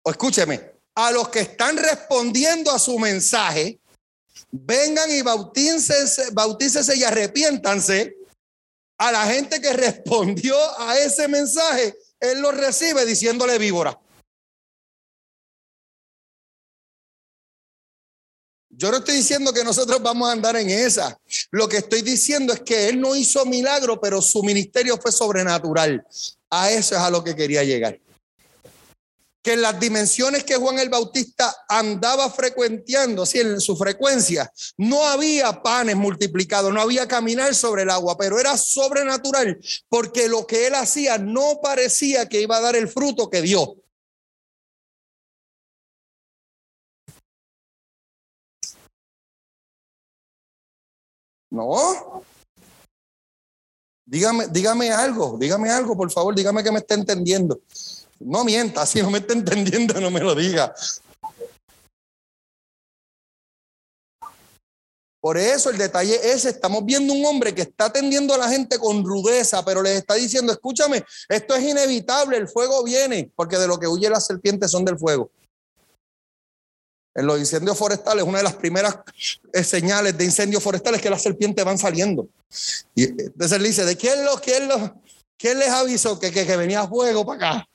[0.03, 3.79] O escúcheme, a los que están respondiendo a su mensaje,
[4.51, 8.15] vengan y bautícense, bautícese y arrepiéntanse
[8.97, 13.99] a la gente que respondió a ese mensaje, él lo recibe diciéndole víbora.
[18.69, 21.19] Yo no estoy diciendo que nosotros vamos a andar en esa.
[21.51, 26.03] Lo que estoy diciendo es que él no hizo milagro, pero su ministerio fue sobrenatural.
[26.49, 27.99] A eso es a lo que quería llegar.
[29.43, 35.03] Que en las dimensiones que Juan el Bautista andaba frecuenteando, así en su frecuencia, no
[35.07, 40.67] había panes multiplicados, no había caminar sobre el agua, pero era sobrenatural, porque lo que
[40.67, 43.81] él hacía no parecía que iba a dar el fruto que dio.
[51.51, 52.23] No.
[54.05, 57.61] Dígame, dígame algo, dígame algo, por favor, dígame que me está entendiendo.
[58.23, 60.73] No mienta, si no me está entendiendo, no me lo diga.
[65.21, 68.79] Por eso el detalle es, estamos viendo un hombre que está atendiendo a la gente
[68.79, 73.67] con rudeza, pero les está diciendo, escúchame, esto es inevitable, el fuego viene, porque de
[73.67, 75.29] lo que huye las serpientes son del fuego.
[77.13, 78.97] En los incendios forestales, una de las primeras
[79.53, 82.27] eh, señales de incendios forestales es que las serpientes van saliendo.
[82.95, 84.95] Y eh, entonces él dice, ¿de quién, lo, quién, lo,
[85.37, 87.69] quién les avisó que, que, venía fuego para acá?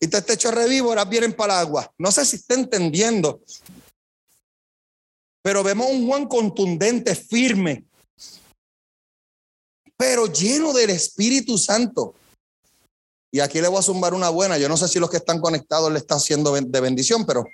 [0.00, 1.92] Y te este chorre ahora vienen para el agua.
[1.98, 3.40] No sé si está entendiendo.
[5.42, 7.86] Pero vemos un Juan contundente, firme,
[9.96, 12.14] pero lleno del Espíritu Santo.
[13.32, 14.58] Y aquí le voy a zumbar una buena.
[14.58, 17.44] Yo no sé si los que están conectados le están haciendo de bendición, pero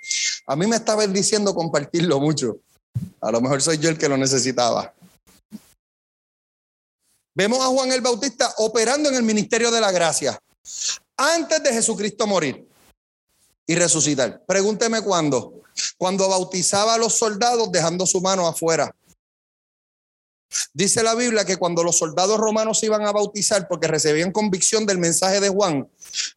[0.47, 2.57] a mí me está bendiciendo compartirlo mucho.
[3.21, 4.93] A lo mejor soy yo el que lo necesitaba.
[7.35, 10.39] Vemos a Juan el Bautista operando en el ministerio de la gracia
[11.17, 12.67] antes de Jesucristo morir
[13.65, 14.43] y resucitar.
[14.45, 15.61] Pregúnteme cuándo.
[15.97, 18.93] Cuando bautizaba a los soldados dejando su mano afuera
[20.73, 24.85] Dice la Biblia que cuando los soldados romanos se iban a bautizar porque recibían convicción
[24.85, 25.87] del mensaje de Juan,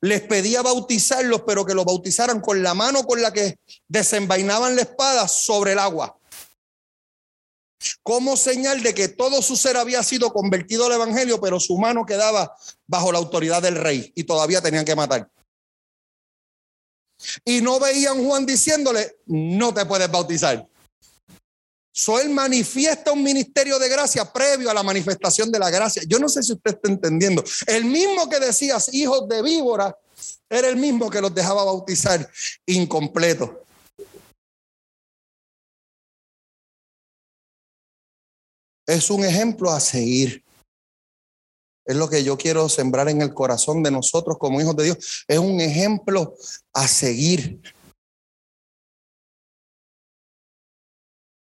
[0.01, 3.59] les pedía bautizarlos, pero que los bautizaran con la mano con la que
[3.89, 6.17] desenvainaban la espada sobre el agua.
[8.03, 12.07] Como señal de que todo su ser había sido convertido al evangelio, pero su mano
[12.07, 15.29] quedaba bajo la autoridad del rey y todavía tenían que matar.
[17.45, 20.67] Y no veían Juan diciéndole, no te puedes bautizar.
[21.93, 26.03] So él manifiesta un ministerio de gracia previo a la manifestación de la gracia.
[26.07, 27.43] Yo no sé si usted está entendiendo.
[27.67, 29.97] El mismo que decías hijos de víbora
[30.51, 32.31] era el mismo que los dejaba bautizar
[32.67, 33.66] incompleto.
[38.87, 40.45] Es un ejemplo a seguir.
[41.85, 45.25] Es lo que yo quiero sembrar en el corazón de nosotros como hijos de Dios.
[45.29, 46.35] Es un ejemplo
[46.73, 47.61] a seguir.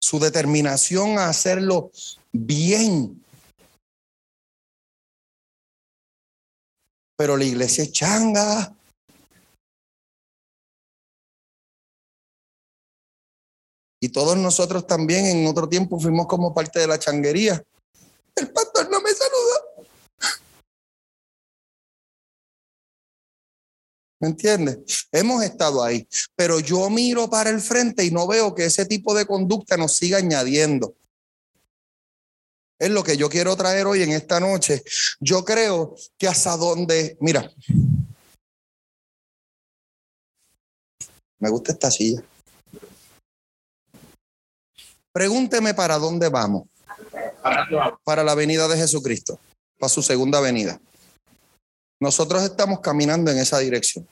[0.05, 1.89] su determinación a hacerlo
[2.31, 3.25] bien.
[7.17, 8.75] Pero la iglesia es changa.
[14.05, 17.65] Y todos nosotros también en otro tiempo fuimos como parte de la changuería.
[18.35, 19.87] El pastor no me saluda.
[24.19, 25.07] ¿Me entiendes?
[25.11, 29.15] Hemos estado ahí, pero yo miro para el frente y no veo que ese tipo
[29.15, 30.95] de conducta nos siga añadiendo.
[32.77, 34.83] Es lo que yo quiero traer hoy en esta noche.
[35.19, 37.51] Yo creo que hasta donde, mira,
[41.39, 42.23] me gusta esta silla.
[45.15, 46.63] Pregúnteme para dónde vamos.
[48.04, 49.39] Para la venida de Jesucristo,
[49.80, 50.78] para su segunda venida.
[52.01, 54.06] Nosotros estamos caminando en esa dirección.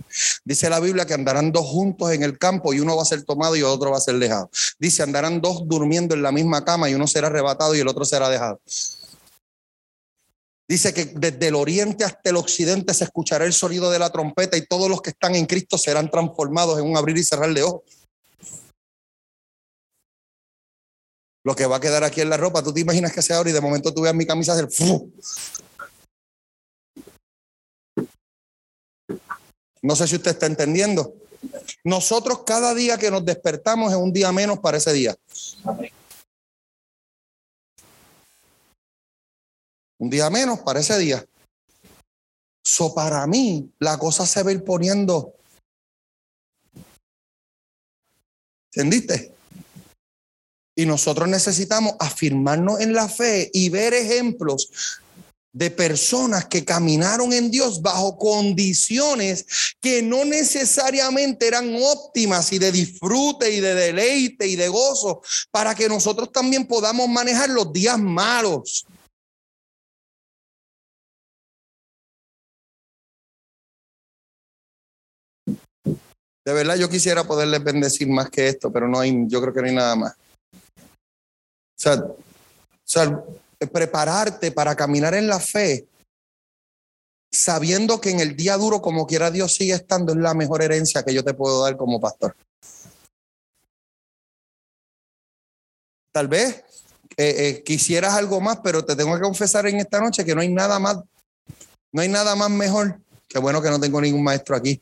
[0.45, 3.23] Dice la Biblia que andarán dos juntos en el campo y uno va a ser
[3.23, 4.49] tomado y otro va a ser dejado.
[4.79, 8.05] Dice, andarán dos durmiendo en la misma cama y uno será arrebatado y el otro
[8.05, 8.61] será dejado.
[10.69, 14.55] Dice que desde el oriente hasta el occidente se escuchará el sonido de la trompeta
[14.55, 17.63] y todos los que están en Cristo serán transformados en un abrir y cerrar de
[17.63, 17.81] ojos.
[21.43, 23.49] Lo que va a quedar aquí en la ropa, tú te imaginas que se abre
[23.49, 24.69] y de momento tú veas mi camisa hacer
[29.81, 31.13] No sé si usted está entendiendo.
[31.83, 35.15] Nosotros cada día que nos despertamos es un día menos para ese día.
[39.99, 41.25] Un día menos para ese día.
[42.63, 45.33] So para mí la cosa se va a ir poniendo.
[48.73, 49.33] ¿Entendiste?
[50.75, 54.69] Y nosotros necesitamos afirmarnos en la fe y ver ejemplos
[55.53, 59.45] de personas que caminaron en Dios bajo condiciones
[59.79, 65.21] que no necesariamente eran óptimas y de disfrute y de deleite y de gozo,
[65.51, 68.87] para que nosotros también podamos manejar los días malos.
[76.45, 79.61] De verdad yo quisiera poderles bendecir más que esto, pero no hay, yo creo que
[79.61, 80.13] no hay nada más.
[81.83, 82.15] Sea, o
[82.85, 83.23] sea
[83.71, 85.85] prepararte para caminar en la fe
[87.29, 91.03] sabiendo que en el día duro, como quiera Dios sigue estando, es la mejor herencia
[91.03, 92.35] que yo te puedo dar como pastor.
[96.13, 96.63] Tal vez
[97.17, 100.41] eh, eh, quisieras algo más, pero te tengo que confesar en esta noche que no
[100.41, 100.99] hay nada más,
[101.91, 103.01] no hay nada más mejor.
[103.27, 104.81] Qué bueno que no tengo ningún maestro aquí.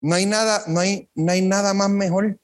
[0.00, 2.38] No hay nada, no hay, no hay nada más mejor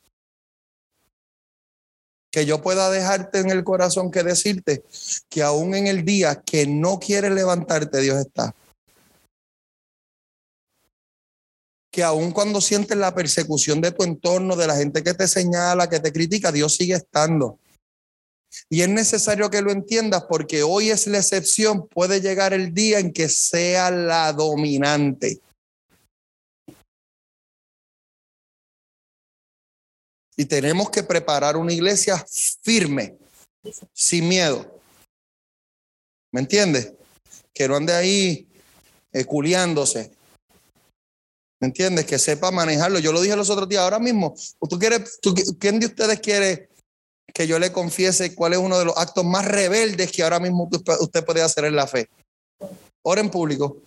[2.38, 4.84] que yo pueda dejarte en el corazón que decirte
[5.28, 8.54] que aún en el día que no quieres levantarte, Dios está.
[11.90, 15.88] Que aún cuando sientes la persecución de tu entorno, de la gente que te señala,
[15.88, 17.58] que te critica, Dios sigue estando.
[18.70, 23.00] Y es necesario que lo entiendas porque hoy es la excepción, puede llegar el día
[23.00, 25.40] en que sea la dominante.
[30.38, 32.24] Y tenemos que preparar una iglesia
[32.62, 33.18] firme,
[33.92, 34.80] sin miedo.
[36.30, 36.92] ¿Me entiendes?
[37.52, 38.48] Que no ande ahí
[39.26, 40.12] culiándose.
[41.60, 42.06] ¿Me entiendes?
[42.06, 43.00] Que sepa manejarlo.
[43.00, 44.36] Yo lo dije los otros días, ahora mismo.
[44.70, 45.18] ¿tú quieres,
[45.58, 46.68] ¿Quién de ustedes quiere
[47.34, 50.70] que yo le confiese cuál es uno de los actos más rebeldes que ahora mismo
[51.00, 52.08] usted puede hacer en la fe?
[53.02, 53.82] Ora en público.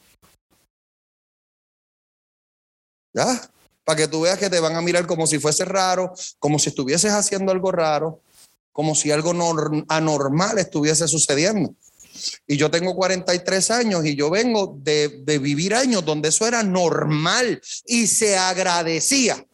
[3.14, 3.50] ¿Ya?
[3.84, 6.70] Para que tú veas que te van a mirar como si fuese raro, como si
[6.70, 8.22] estuvieses haciendo algo raro,
[8.72, 9.34] como si algo
[9.88, 11.74] anormal estuviese sucediendo.
[12.46, 16.62] Y yo tengo 43 años y yo vengo de, de vivir años donde eso era
[16.62, 19.46] normal y se agradecía.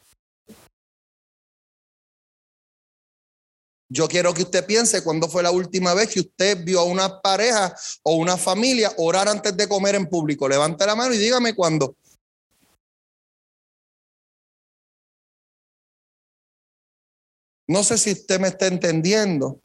[3.89, 7.21] Yo quiero que usted piense cuándo fue la última vez que usted vio a una
[7.21, 7.73] pareja
[8.03, 10.49] o una familia orar antes de comer en público.
[10.49, 11.95] Levante la mano y dígame cuándo.
[17.68, 19.59] No sé si usted me está entendiendo.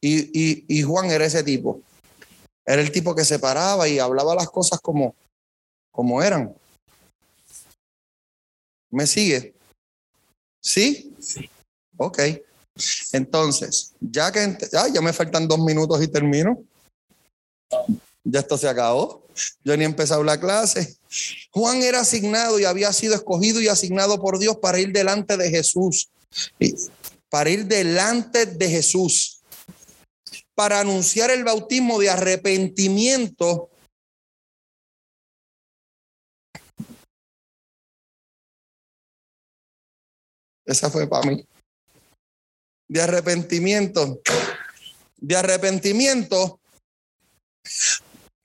[0.00, 1.82] Y, Juan era ese tipo.
[2.64, 5.14] Era el tipo que se paraba y hablaba las cosas como,
[5.90, 6.54] como eran.
[8.90, 9.54] ¿Me sigue?
[10.62, 11.14] ¿Sí?
[11.20, 11.48] Sí.
[11.96, 12.18] Ok.
[13.12, 16.64] Entonces, ya que ya me faltan dos minutos y termino.
[18.24, 19.26] Ya esto se acabó.
[19.64, 20.96] Yo ni he empezado la clase.
[21.50, 25.50] Juan era asignado y había sido escogido y asignado por Dios para ir delante de
[25.50, 26.10] Jesús.
[27.28, 29.42] Para ir delante de Jesús.
[30.54, 33.70] Para anunciar el bautismo de arrepentimiento.
[40.66, 41.44] Esa fue para mí.
[42.86, 44.20] De arrepentimiento.
[45.16, 46.60] De arrepentimiento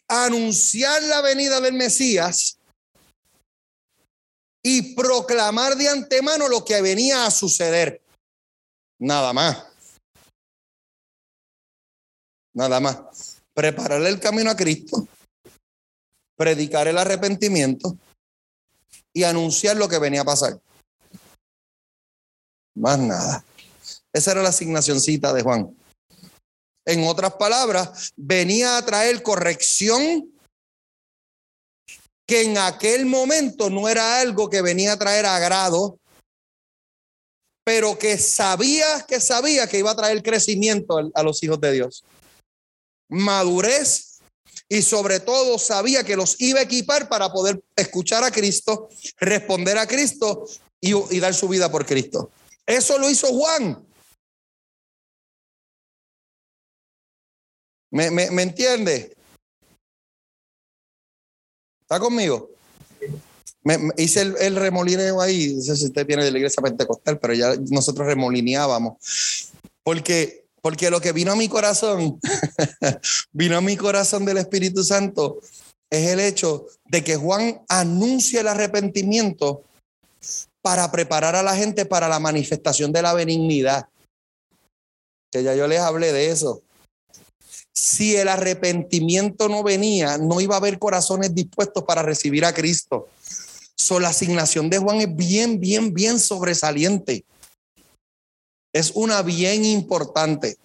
[0.07, 2.59] anunciar la venida del Mesías
[4.63, 8.01] y proclamar de antemano lo que venía a suceder.
[8.99, 9.65] Nada más.
[12.53, 13.41] Nada más.
[13.53, 15.07] Prepararle el camino a Cristo,
[16.35, 17.97] predicar el arrepentimiento
[19.13, 20.59] y anunciar lo que venía a pasar.
[22.75, 23.45] Más nada.
[24.11, 25.84] Esa era la asignacióncita de Juan.
[26.85, 30.31] En otras palabras, venía a traer corrección
[32.27, 35.99] que en aquel momento no era algo que venía a traer agrado,
[37.63, 42.03] pero que sabía que sabía que iba a traer crecimiento a los hijos de Dios.
[43.09, 44.19] Madurez
[44.69, 49.77] y sobre todo sabía que los iba a equipar para poder escuchar a Cristo, responder
[49.77, 50.45] a Cristo
[50.81, 52.31] y, y dar su vida por Cristo.
[52.65, 53.85] Eso lo hizo Juan.
[57.95, 59.15] ¿Me, me, entiende?
[61.79, 62.49] ¿Está conmigo?
[63.63, 65.53] Me, hice el, remolineo ahí.
[65.55, 68.97] No sé si usted viene de la iglesia pentecostal, pero ya nosotros remolineábamos.
[69.81, 72.19] Porque, porque lo que vino a mi corazón,
[73.31, 75.39] vino a mi corazón del Espíritu Santo,
[75.89, 79.63] es el hecho de que Juan anuncia el arrepentimiento
[80.61, 83.87] para preparar a la gente para la manifestación de la benignidad.
[85.31, 86.64] Que ya yo les hablé de eso
[87.75, 93.09] si el arrepentimiento no venía, no iba a haber corazones dispuestos para recibir a Cristo.
[93.75, 97.25] So, la asignación de Juan es bien, bien, bien sobresaliente.
[98.73, 100.57] Es una bien importante.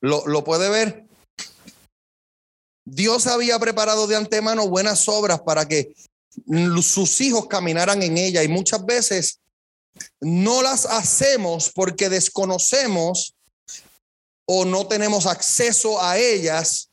[0.00, 1.04] ¿Lo, lo puede ver?
[2.86, 5.94] Dios había preparado de antemano buenas obras para que
[6.82, 9.40] sus hijos caminaran en ella y muchas veces
[10.20, 13.35] no las hacemos porque desconocemos
[14.46, 16.90] o no tenemos acceso a ellas.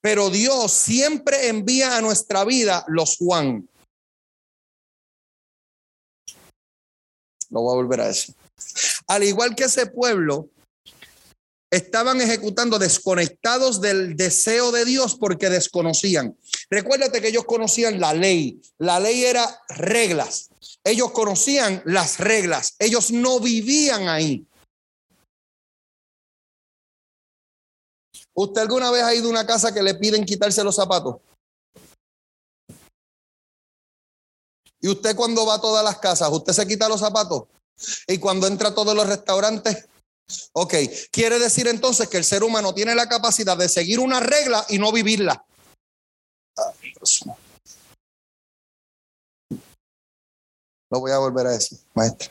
[0.00, 3.68] Pero Dios siempre envía a nuestra vida los Juan.
[7.50, 8.34] Lo voy a volver a decir.
[9.06, 10.50] Al igual que ese pueblo,
[11.70, 16.36] estaban ejecutando desconectados del deseo de Dios porque desconocían.
[16.70, 18.60] Recuérdate que ellos conocían la ley.
[18.78, 20.50] La ley era reglas.
[20.84, 22.74] Ellos conocían las reglas.
[22.78, 24.46] Ellos no vivían ahí.
[28.40, 31.16] ¿Usted alguna vez ha ido a una casa que le piden quitarse los zapatos?
[34.80, 37.48] Y usted cuando va a todas las casas, usted se quita los zapatos.
[38.06, 39.88] Y cuando entra a todos los restaurantes,
[40.52, 40.72] ok,
[41.10, 44.78] quiere decir entonces que el ser humano tiene la capacidad de seguir una regla y
[44.78, 45.44] no vivirla.
[50.90, 52.30] Lo voy a volver a decir, maestra.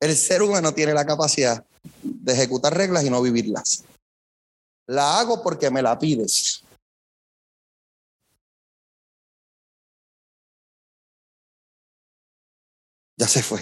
[0.00, 1.64] El ser humano tiene la capacidad
[2.02, 3.84] de ejecutar reglas y no vivirlas.
[4.90, 6.64] La hago porque me la pides.
[13.16, 13.60] Ya se fue.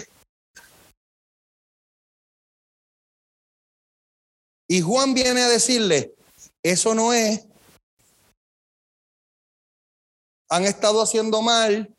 [4.67, 6.15] Y Juan viene a decirle,
[6.63, 7.45] eso no es.
[10.49, 11.95] Han estado haciendo mal.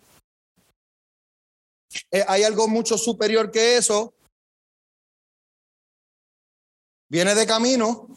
[2.11, 4.13] Eh, hay algo mucho superior que eso.
[7.09, 8.09] Viene de camino.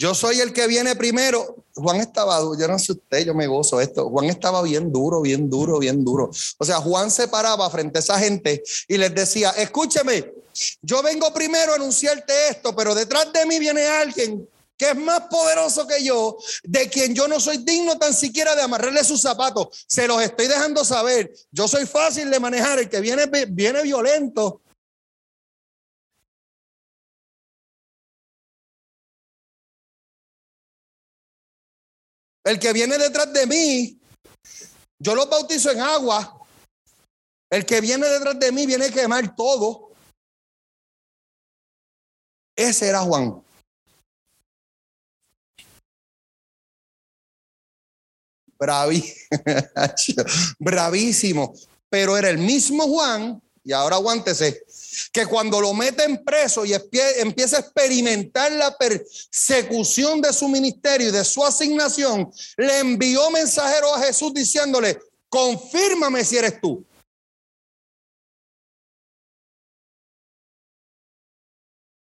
[0.00, 1.56] Yo soy el que viene primero.
[1.74, 4.08] Juan estaba, yo no sé usted, yo me gozo esto.
[4.08, 6.30] Juan estaba bien duro, bien duro, bien duro.
[6.56, 10.32] O sea, Juan se paraba frente a esa gente y les decía, escúcheme,
[10.80, 14.48] yo vengo primero a anunciarte esto, pero detrás de mí viene alguien
[14.78, 18.62] que es más poderoso que yo, de quien yo no soy digno tan siquiera de
[18.62, 19.84] amarrarle sus zapatos.
[19.86, 21.30] Se los estoy dejando saber.
[21.52, 24.59] Yo soy fácil de manejar, el que viene, viene violento.
[32.50, 33.96] El que viene detrás de mí,
[34.98, 36.36] yo los bautizo en agua.
[37.48, 39.92] El que viene detrás de mí viene a quemar todo.
[42.56, 43.40] Ese era Juan.
[50.58, 51.54] Bravísimo.
[51.88, 54.64] Pero era el mismo Juan, y ahora aguántese,
[55.12, 61.12] que cuando lo meten preso y empieza a experimentar la persecución de su ministerio y
[61.12, 66.84] de su asignación, le envió mensajero a Jesús diciéndole, confírmame si eres tú.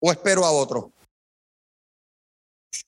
[0.02, 0.92] O espero a otro.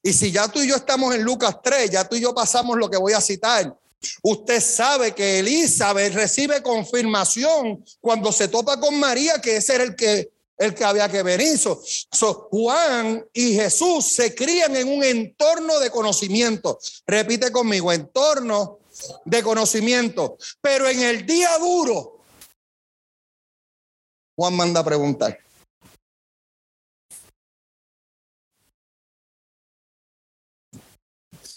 [0.02, 2.76] Y si ya tú y yo estamos en Lucas 3, ya tú y yo pasamos
[2.76, 3.78] lo que voy a citar.
[4.22, 9.96] Usted sabe que Elizabeth recibe confirmación cuando se topa con María, que ese era el
[9.96, 11.58] que, el que había que venir.
[11.58, 16.78] So, Juan y Jesús se crían en un entorno de conocimiento.
[17.06, 18.80] Repite conmigo, entorno
[19.24, 20.36] de conocimiento.
[20.60, 22.20] Pero en el día duro,
[24.36, 25.38] Juan manda a preguntar.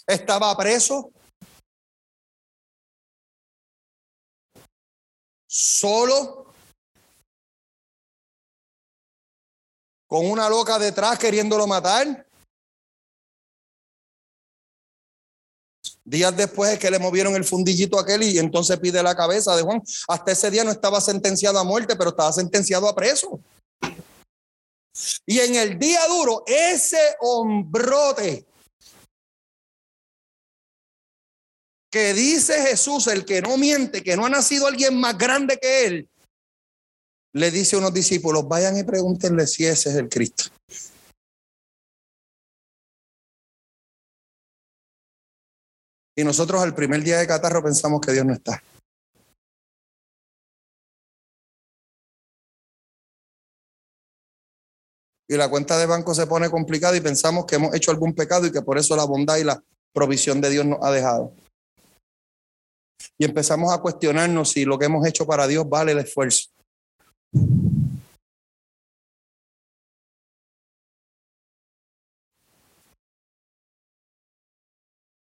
[0.06, 1.10] Estaba preso,
[5.56, 6.52] solo,
[10.06, 12.26] con una loca detrás queriéndolo matar.
[16.04, 19.56] Días después es que le movieron el fundillito a aquel y entonces pide la cabeza
[19.56, 19.82] de Juan.
[20.08, 23.40] Hasta ese día no estaba sentenciado a muerte, pero estaba sentenciado a preso.
[25.24, 28.46] Y en el día duro, ese hombrote
[31.90, 35.86] que dice Jesús, el que no miente, que no ha nacido alguien más grande que
[35.86, 36.08] él,
[37.32, 40.44] le dice a unos discípulos, vayan y pregúntenle si ese es el Cristo.
[46.18, 48.62] Y nosotros al primer día de catarro pensamos que Dios no está.
[55.28, 58.46] Y la cuenta de banco se pone complicada y pensamos que hemos hecho algún pecado
[58.46, 59.62] y que por eso la bondad y la
[59.92, 61.34] provisión de Dios nos ha dejado
[63.18, 66.50] y empezamos a cuestionarnos si lo que hemos hecho para Dios vale el esfuerzo.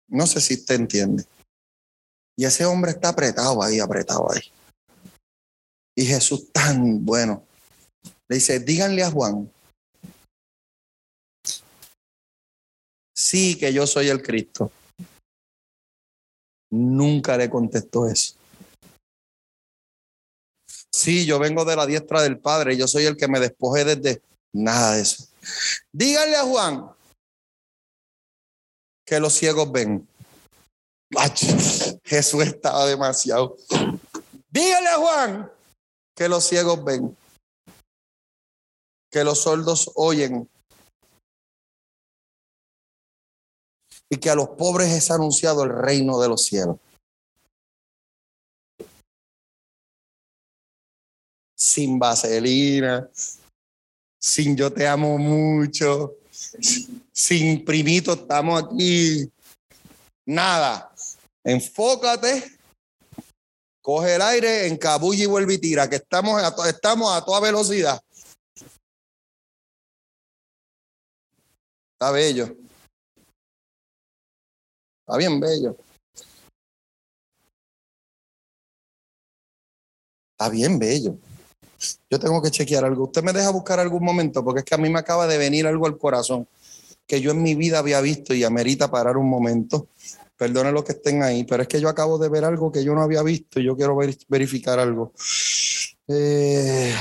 [0.07, 1.25] No sé si usted entiende.
[2.37, 4.41] Y ese hombre está apretado ahí, apretado ahí.
[5.95, 7.45] Y Jesús tan bueno.
[8.27, 9.51] Le dice, díganle a Juan.
[13.15, 14.71] Sí, que yo soy el Cristo.
[16.75, 18.33] Nunca le contestó eso.
[20.91, 24.23] Sí, yo vengo de la diestra del Padre, yo soy el que me despojé desde
[24.51, 25.27] nada de eso.
[25.91, 26.89] Díganle a Juan
[29.05, 30.07] que los ciegos ven.
[32.03, 33.55] Jesús estaba demasiado.
[34.49, 35.51] Díganle a Juan
[36.15, 37.15] que los ciegos ven.
[39.11, 40.49] que los sordos oyen
[44.13, 46.77] y que a los pobres es anunciado el reino de los cielos.
[51.55, 53.09] Sin vaselina,
[54.19, 56.17] sin yo te amo mucho,
[57.11, 59.31] sin primito estamos aquí,
[60.27, 60.93] nada.
[61.43, 62.59] Enfócate,
[63.81, 67.99] coge el aire, encabulla y vuelve y tira, que estamos a, estamos a toda velocidad.
[71.93, 72.62] Está bello.
[75.05, 75.75] Está bien bello.
[80.31, 81.17] Está bien bello.
[82.09, 83.05] Yo tengo que chequear algo.
[83.05, 85.67] Usted me deja buscar algún momento porque es que a mí me acaba de venir
[85.67, 86.47] algo al corazón
[87.05, 89.89] que yo en mi vida había visto y amerita parar un momento.
[90.37, 92.95] Perdone los que estén ahí, pero es que yo acabo de ver algo que yo
[92.95, 93.97] no había visto y yo quiero
[94.29, 95.11] verificar algo.
[96.07, 96.95] Eh,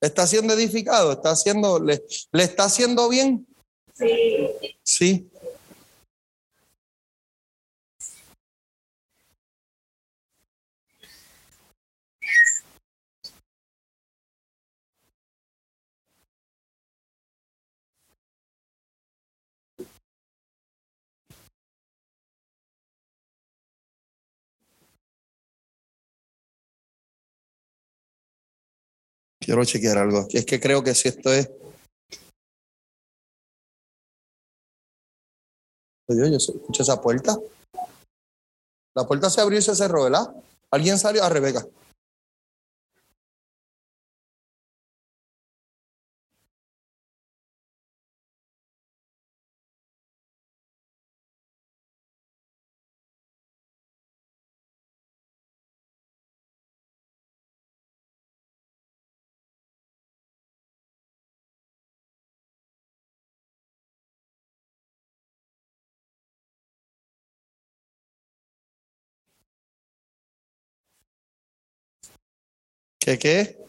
[0.00, 1.12] ¿Está siendo edificado?
[1.12, 3.46] ¿Está haciendo, le, le está haciendo bien?
[3.94, 4.48] Sí.
[4.82, 5.30] Sí.
[29.48, 30.28] Quiero chequear algo.
[30.30, 31.50] Es que creo que si esto es.
[36.06, 37.34] Oye, yo escuché esa puerta.
[38.94, 40.34] La puerta se abrió y se cerró, ¿verdad?
[40.70, 41.22] ¿Alguien salió?
[41.22, 41.66] A ah, Rebeca.
[73.08, 73.67] ¿Qué qué?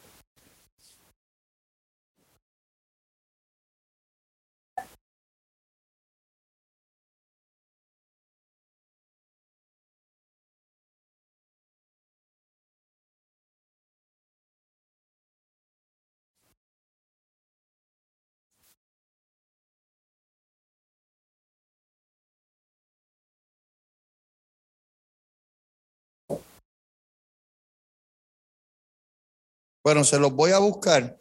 [29.89, 31.17] Bueno, se los voy a buscar.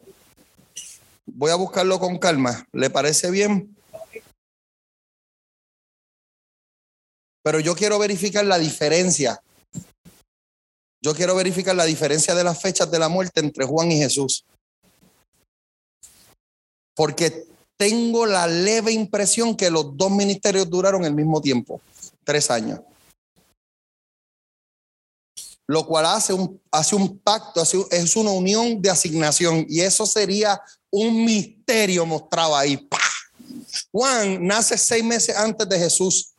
[1.25, 2.67] Voy a buscarlo con calma.
[2.71, 3.75] ¿Le parece bien?
[7.41, 9.41] Pero yo quiero verificar la diferencia.
[11.01, 14.45] Yo quiero verificar la diferencia de las fechas de la muerte entre Juan y Jesús.
[16.95, 21.81] Porque tengo la leve impresión que los dos ministerios duraron el mismo tiempo,
[22.23, 22.81] tres años
[25.69, 30.59] lo cual hace un, hace un pacto, es una unión de asignación y eso sería
[30.89, 32.89] un misterio mostrado ahí.
[33.91, 36.33] Juan nace seis meses antes de Jesús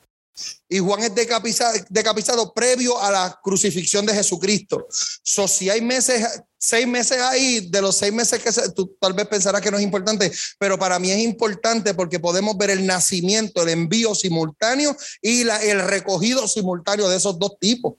[0.69, 4.89] y Juan es decapitado, decapitado previo a la crucifixión de Jesucristo.
[5.23, 6.27] So, si hay meses,
[6.59, 9.85] seis meses ahí, de los seis meses que tú tal vez pensarás que no es
[9.85, 15.43] importante, pero para mí es importante porque podemos ver el nacimiento, el envío simultáneo y
[15.43, 17.95] el recogido simultáneo de esos dos tipos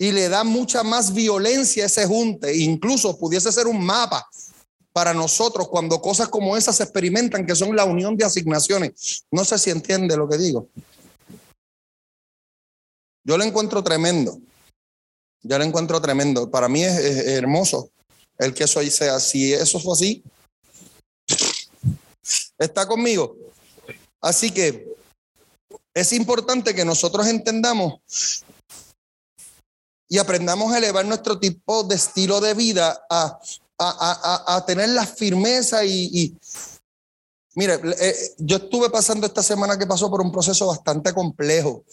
[0.00, 2.56] y le da mucha más violencia a ese junte.
[2.56, 4.26] Incluso pudiese ser un mapa
[4.94, 9.26] para nosotros cuando cosas como esas se experimentan, que son la unión de asignaciones.
[9.30, 10.70] No sé si entiende lo que digo.
[13.24, 14.40] Yo lo encuentro tremendo.
[15.42, 16.50] Yo lo encuentro tremendo.
[16.50, 16.96] Para mí es,
[17.26, 17.90] hermoso
[18.38, 19.20] el que eso sea.
[19.20, 20.24] Si eso fue así,
[22.56, 23.36] está conmigo.
[24.18, 24.94] Así que
[25.92, 28.00] es importante que nosotros entendamos
[30.10, 33.40] y aprendamos a elevar nuestro tipo de estilo de vida a,
[33.78, 36.36] a, tener la firmeza y,
[37.54, 41.84] mire, eh, yo estuve pasando esta semana que pasó por un proceso bastante complejo.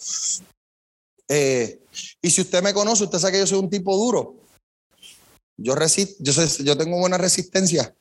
[1.28, 1.80] Eh,
[2.20, 4.34] y si usted me conoce, usted sabe que yo soy un tipo duro.
[5.56, 5.76] Yo,
[6.18, 7.94] yo, yo tengo buena resistencia,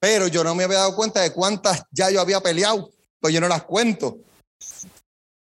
[0.00, 2.90] pero yo no me había dado cuenta de cuántas ya yo había peleado,
[3.20, 4.18] pues yo no las cuento.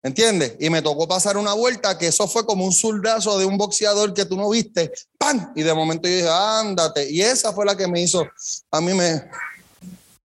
[0.02, 0.56] ¿Entiendes?
[0.60, 4.14] Y me tocó pasar una vuelta que eso fue como un soldazo de un boxeador
[4.14, 4.92] que tú no viste.
[5.18, 5.52] ¡Pam!
[5.56, 7.10] Y de momento yo dije, ándate.
[7.10, 8.26] Y esa fue la que me hizo,
[8.72, 9.30] a mí me...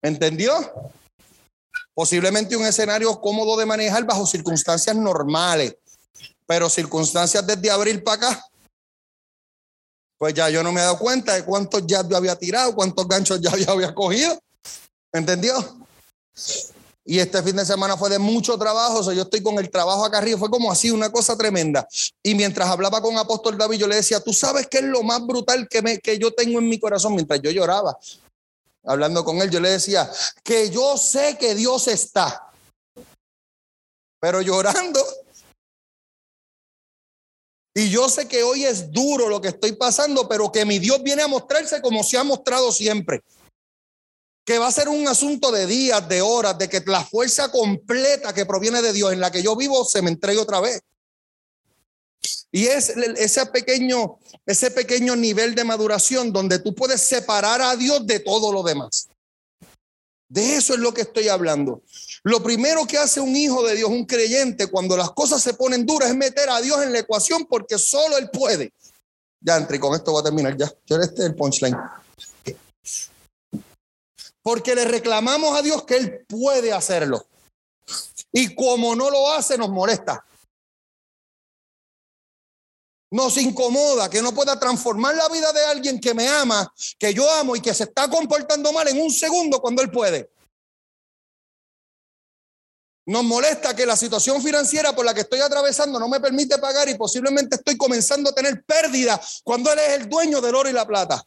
[0.03, 0.53] ¿Entendió?
[1.95, 5.75] Posiblemente un escenario cómodo de manejar bajo circunstancias normales,
[6.45, 8.45] pero circunstancias desde abril para acá,
[10.17, 13.07] pues ya yo no me he dado cuenta de cuántos jabs yo había tirado, cuántos
[13.07, 14.37] ganchos ya había cogido.
[15.11, 15.55] ¿Entendió?
[17.07, 19.69] Y este fin de semana fue de mucho trabajo, o sea, yo estoy con el
[19.69, 21.87] trabajo acá arriba, fue como así, una cosa tremenda.
[22.23, 25.23] Y mientras hablaba con Apóstol David, yo le decía, tú sabes qué es lo más
[25.23, 27.95] brutal que, me, que yo tengo en mi corazón mientras yo lloraba.
[28.83, 30.09] Hablando con él, yo le decía,
[30.43, 32.51] que yo sé que Dios está,
[34.19, 34.99] pero llorando.
[37.75, 41.03] Y yo sé que hoy es duro lo que estoy pasando, pero que mi Dios
[41.03, 43.23] viene a mostrarse como se ha mostrado siempre
[44.45, 48.31] que va a ser un asunto de días, de horas, de que la fuerza completa
[48.31, 50.81] que proviene de Dios en la que yo vivo se me entregue otra vez.
[52.51, 58.05] Y es ese pequeño, ese pequeño nivel de maduración donde tú puedes separar a Dios
[58.05, 59.09] de todo lo demás.
[60.29, 61.81] De eso es lo que estoy hablando.
[62.23, 65.85] Lo primero que hace un hijo de Dios, un creyente, cuando las cosas se ponen
[65.85, 68.71] duras, es meter a Dios en la ecuación porque solo Él puede.
[69.41, 70.71] Ya entré, con esto voy a terminar ya.
[70.85, 71.75] Yo este es el punchline
[74.45, 77.25] porque le reclamamos a Dios que Él puede hacerlo.
[78.31, 80.23] Y como no lo hace, nos molesta.
[83.09, 87.27] Nos incomoda que no pueda transformar la vida de alguien que me ama, que yo
[87.31, 90.31] amo y que se está comportando mal en un segundo cuando Él puede.
[93.07, 96.87] Nos molesta que la situación financiera por la que estoy atravesando no me permite pagar
[96.87, 100.73] y posiblemente estoy comenzando a tener pérdida cuando Él es el dueño del oro y
[100.73, 101.25] la plata.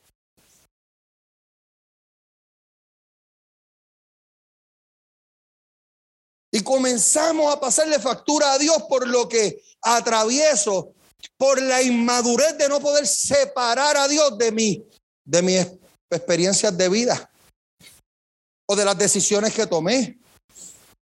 [6.58, 10.92] Y comenzamos a pasarle factura a Dios por lo que atravieso,
[11.36, 14.84] por la inmadurez de no poder separar a Dios de mí,
[15.24, 15.66] de mis
[16.10, 17.30] experiencias de vida,
[18.66, 20.18] o de las decisiones que tomé,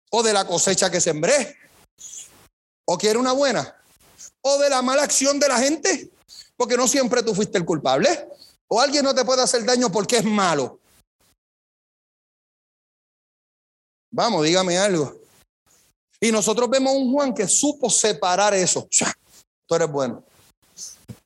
[0.09, 1.55] o de la cosecha que sembré,
[2.87, 3.79] o quiere una buena,
[4.41, 6.09] o de la mala acción de la gente,
[6.57, 8.27] porque no siempre tú fuiste el culpable,
[8.69, 10.79] o alguien no te puede hacer daño porque es malo.
[14.09, 15.22] Vamos, dígame algo.
[16.24, 18.88] Y nosotros vemos un Juan que supo separar eso.
[19.67, 20.24] Tú eres bueno.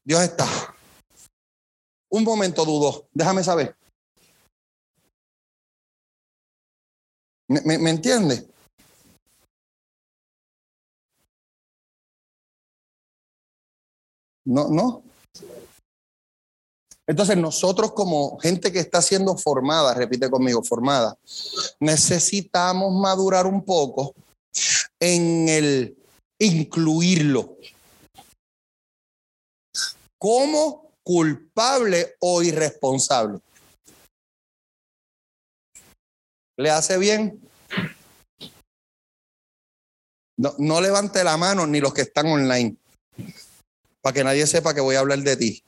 [0.03, 0.47] Dios está.
[2.09, 3.07] Un momento dudó.
[3.13, 3.77] Déjame saber.
[7.47, 8.49] ¿Me, me, entiende?
[14.45, 15.03] No, no.
[17.05, 21.15] Entonces nosotros como gente que está siendo formada, repite conmigo, formada,
[21.79, 24.15] necesitamos madurar un poco
[24.99, 25.97] en el
[26.39, 27.57] incluirlo
[30.19, 33.39] como culpable o irresponsable.
[36.57, 37.39] ¿Le hace bien?
[40.37, 42.77] No, levante la mano ni los que están online,
[44.01, 45.63] para que nadie sepa que voy a hablar de ti.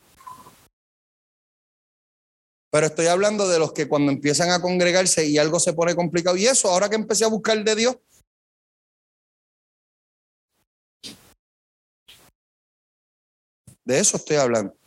[2.72, 6.38] Pero estoy hablando de los que cuando empiezan a congregarse y algo se pone complicado,
[6.38, 7.98] y eso, ahora que empecé a buscar de Dios,
[13.90, 14.78] De eso estoy hablando.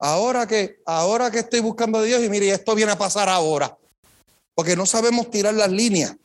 [0.00, 3.78] Ahora que, ahora que estoy buscando a Dios y mire, esto viene a pasar ahora.
[4.52, 6.16] Porque no sabemos tirar las líneas.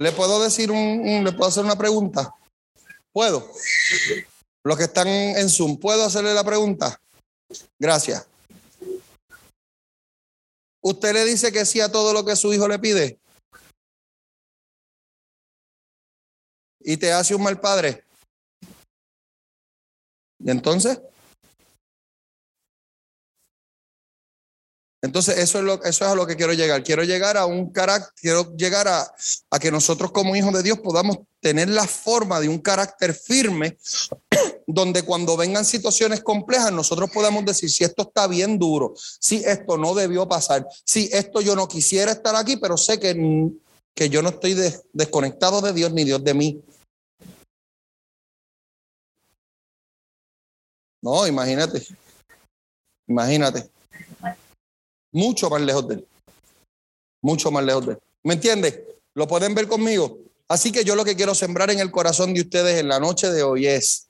[0.00, 2.34] ¿Le puedo decir un, le puedo hacer una pregunta?
[3.12, 3.48] ¿Puedo?
[4.64, 7.00] Los que están en Zoom, ¿puedo hacerle la pregunta?
[7.78, 8.26] Gracias.
[10.82, 13.19] ¿Usted le dice que sí a todo lo que su hijo le pide?
[16.80, 18.04] Y te hace un mal padre.
[20.38, 21.00] ¿Y entonces?
[25.02, 26.82] Entonces, eso es, lo, eso es a lo que quiero llegar.
[26.82, 29.10] Quiero llegar a un carácter, quiero llegar a,
[29.50, 33.78] a que nosotros como hijos de Dios podamos tener la forma de un carácter firme,
[34.66, 39.78] donde cuando vengan situaciones complejas, nosotros podamos decir si esto está bien duro, si esto
[39.78, 43.50] no debió pasar, si esto yo no quisiera estar aquí, pero sé que,
[43.94, 44.54] que yo no estoy
[44.92, 46.62] desconectado de Dios ni Dios de mí.
[51.02, 51.86] No, imagínate.
[53.08, 53.70] Imagínate.
[55.12, 56.08] Mucho más lejos de él.
[57.22, 57.98] Mucho más lejos de él.
[58.22, 58.80] ¿Me entiendes?
[59.14, 60.18] ¿Lo pueden ver conmigo?
[60.48, 63.30] Así que yo lo que quiero sembrar en el corazón de ustedes en la noche
[63.30, 64.08] de hoy es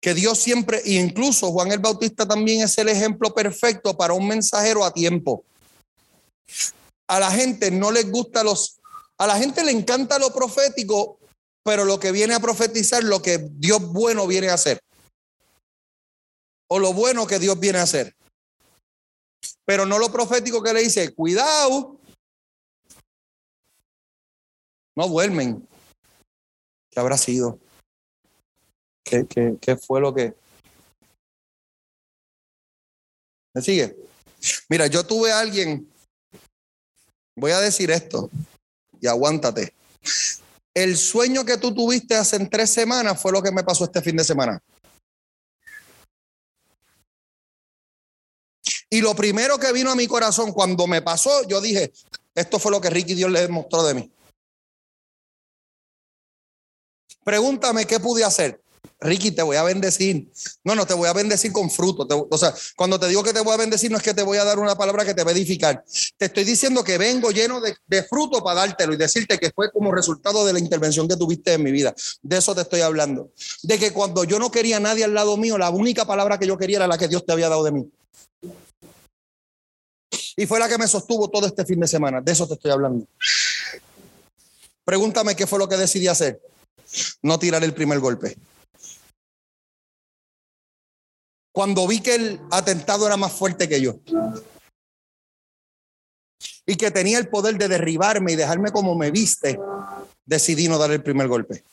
[0.00, 4.28] que Dios siempre, e incluso Juan el Bautista también es el ejemplo perfecto para un
[4.28, 5.44] mensajero a tiempo.
[7.08, 8.78] A la gente no les gusta los,
[9.16, 11.17] a la gente le encanta lo profético,
[11.68, 14.80] pero lo que viene a profetizar, lo que Dios bueno viene a hacer.
[16.66, 18.16] O lo bueno que Dios viene a hacer.
[19.66, 22.00] pero no lo profético que le dice, cuidado.
[24.96, 25.68] No duermen.
[26.90, 27.58] ¿Qué habrá sido?
[29.04, 30.34] ¿Qué, qué, qué fue lo que...
[33.52, 33.94] ¿Me sigue?
[34.70, 35.86] Mira, yo tuve a alguien,
[37.36, 38.30] voy a decir esto,
[39.02, 39.74] y aguántate.
[40.78, 44.14] El sueño que tú tuviste hace tres semanas fue lo que me pasó este fin
[44.14, 44.62] de semana.
[48.88, 51.92] Y lo primero que vino a mi corazón cuando me pasó, yo dije,
[52.32, 54.12] esto fue lo que Ricky Dios le mostró de mí.
[57.24, 58.62] Pregúntame qué pude hacer.
[59.00, 60.28] Ricky, te voy a bendecir.
[60.64, 62.06] No, no, te voy a bendecir con fruto.
[62.30, 64.38] o sea, cuando te digo que te voy a bendecir, no es que te voy
[64.38, 65.84] a dar una palabra que te va a edificar.
[66.16, 69.70] Te estoy diciendo que vengo lleno de, de, fruto para dártelo y decirte que fue
[69.70, 71.94] como resultado de la intervención que tuviste en mi vida.
[72.22, 73.32] De eso te estoy hablando.
[73.62, 76.46] De que cuando yo no quería a nadie al lado mío, la única palabra que
[76.46, 77.90] yo quería era la que Dios te había dado de mí.
[80.36, 82.20] Y fue la que me sostuvo todo este fin de semana.
[82.20, 83.06] De eso te estoy hablando.
[84.84, 86.40] Pregúntame qué fue lo que decidí hacer.
[87.22, 88.36] No tirar el primer golpe.
[91.58, 93.96] Cuando vi que el atentado era más fuerte que yo.
[96.64, 99.58] Y que tenía el poder de derribarme y dejarme como me viste,
[100.24, 101.64] decidí no dar el primer golpe.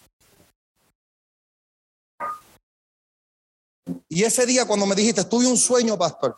[4.09, 6.35] Y ese día cuando me dijiste, tuve un sueño, pastor,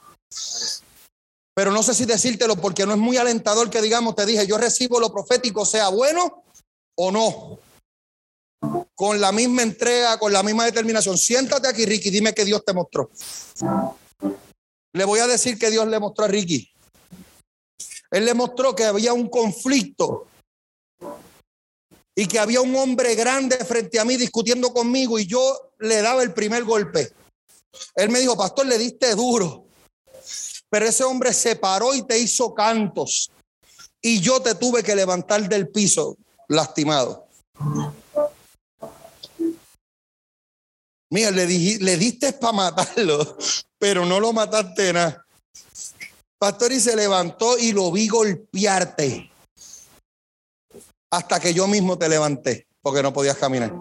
[1.55, 4.57] pero no sé si decírtelo porque no es muy alentador que digamos, te dije, yo
[4.57, 6.43] recibo lo profético, sea bueno
[6.97, 7.59] o no
[8.97, 11.19] con la misma entrega, con la misma determinación.
[11.19, 13.11] Siéntate aquí, Ricky, dime que Dios te mostró.
[14.91, 16.67] Le voy a decir que Dios le mostró a Ricky.
[18.09, 20.25] Él le mostró que había un conflicto
[22.15, 26.23] y que había un hombre grande frente a mí discutiendo conmigo y yo le daba
[26.23, 27.13] el primer golpe.
[27.93, 29.67] Él me dijo, pastor, le diste duro,
[30.71, 33.29] pero ese hombre se paró y te hizo cantos
[34.01, 36.17] y yo te tuve que levantar del piso
[36.47, 37.27] lastimado.
[41.09, 43.37] Mira, le, le diste para matarlo,
[43.77, 45.25] pero no lo mataste nada.
[46.37, 49.31] Pastor y se levantó y lo vi golpearte.
[51.09, 53.73] Hasta que yo mismo te levanté, porque no podías caminar.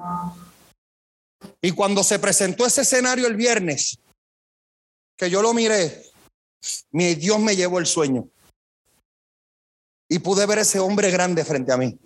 [1.60, 3.98] Y cuando se presentó ese escenario el viernes,
[5.16, 6.04] que yo lo miré,
[6.92, 8.28] mi Dios me llevó el sueño.
[10.08, 11.98] Y pude ver ese hombre grande frente a mí.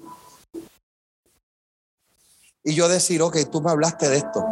[2.64, 4.44] Y yo decir, ok, tú me hablaste de esto.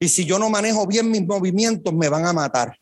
[0.00, 2.78] Y si yo no manejo bien mis movimientos, me van a matar.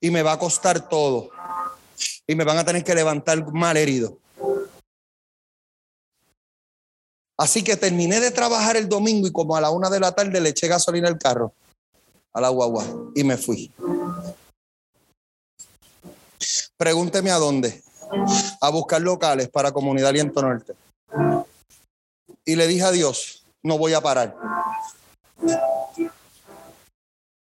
[0.00, 1.30] Y me va a costar todo.
[2.26, 4.18] Y me van a tener que levantar mal herido.
[7.36, 10.40] Así que terminé de trabajar el domingo y como a la una de la tarde
[10.40, 11.54] le eché gasolina al carro,
[12.32, 12.84] a la guagua,
[13.14, 13.70] y me fui.
[16.76, 17.82] Pregúnteme a dónde.
[18.60, 20.74] A buscar locales para Comunidad Aliento Norte.
[22.44, 24.36] Y le dije a Dios, no voy a parar.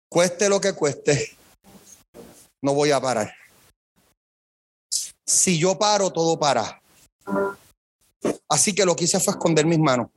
[0.08, 1.36] Cueste lo que cueste,
[2.62, 3.32] no voy a parar.
[5.26, 6.80] Si yo paro, todo para.
[8.48, 10.08] Así que lo que hice fue esconder mis manos.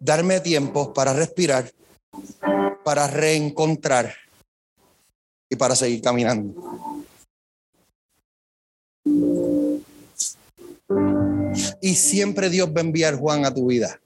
[0.00, 1.70] darme tiempo para respirar,
[2.84, 4.14] para reencontrar
[5.50, 6.54] y para seguir caminando.
[11.80, 14.00] Y siempre Dios va a enviar Juan a tu vida.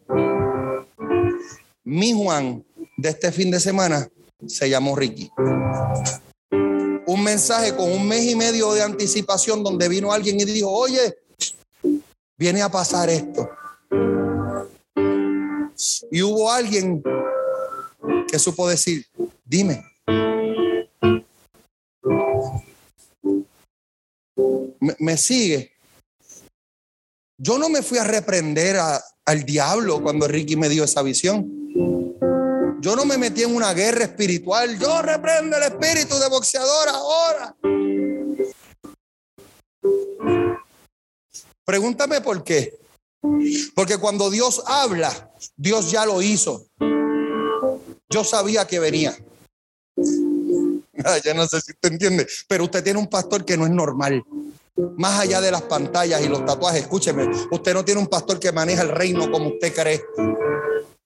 [1.85, 2.65] Mi Juan
[2.97, 4.09] de este fin de semana
[4.47, 5.31] se llamó Ricky.
[7.07, 11.17] Un mensaje con un mes y medio de anticipación donde vino alguien y dijo, oye,
[12.39, 13.51] viene a pasar esto.
[16.11, 17.03] Y hubo alguien
[18.31, 19.05] que supo decir,
[19.45, 19.85] dime.
[24.81, 25.72] ¿Me, me sigue?
[27.45, 28.77] Yo no me fui a reprender
[29.25, 31.45] al diablo cuando Ricky me dio esa visión.
[32.81, 34.79] Yo no me metí en una guerra espiritual.
[34.79, 37.57] Yo reprendo el espíritu de boxeador ahora.
[41.65, 42.79] Pregúntame por qué.
[43.75, 46.69] Porque cuando Dios habla, Dios ya lo hizo.
[48.09, 49.17] Yo sabía que venía.
[51.25, 54.23] Ya no sé si usted entiende, pero usted tiene un pastor que no es normal.
[54.77, 58.53] Más allá de las pantallas y los tatuajes, escúcheme, usted no tiene un pastor que
[58.53, 60.03] maneja el reino como usted cree.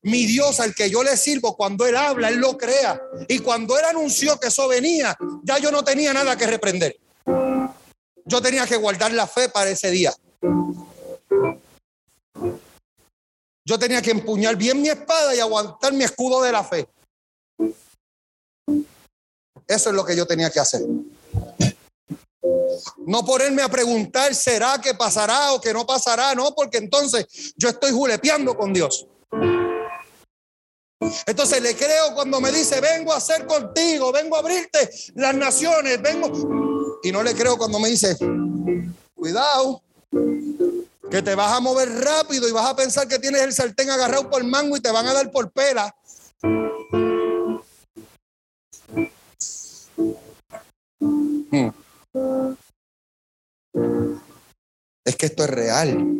[0.03, 3.01] Mi Dios al que yo le sirvo, cuando Él habla, Él lo crea.
[3.29, 6.97] Y cuando Él anunció que eso venía, ya yo no tenía nada que reprender.
[8.25, 10.15] Yo tenía que guardar la fe para ese día.
[13.65, 16.89] Yo tenía que empuñar bien mi espada y aguantar mi escudo de la fe.
[19.67, 20.83] Eso es lo que yo tenía que hacer.
[23.07, 26.35] No ponerme a preguntar, ¿será que pasará o que no pasará?
[26.35, 29.07] No, porque entonces yo estoy julepeando con Dios.
[31.27, 36.01] Entonces le creo cuando me dice, vengo a ser contigo, vengo a abrirte las naciones,
[36.01, 36.99] vengo.
[37.03, 38.17] Y no le creo cuando me dice,
[39.15, 39.83] cuidado,
[41.11, 44.29] que te vas a mover rápido y vas a pensar que tienes el sartén agarrado
[44.29, 45.95] por mango y te van a dar por pela.
[51.51, 51.86] Hmm.
[55.05, 56.17] Es que esto es real.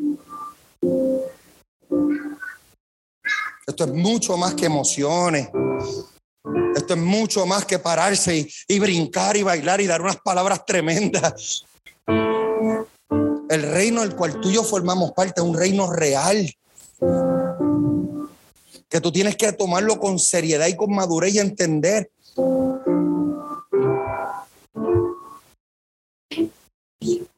[3.67, 5.49] Esto es mucho más que emociones.
[6.77, 11.65] Esto es mucho más que pararse y, brincar y bailar y dar unas palabras tremendas.
[12.07, 16.49] El reino del cual tú y yo formamos parte es un reino real.
[18.89, 22.11] Que tú tienes que tomarlo con seriedad y con madurez y entender.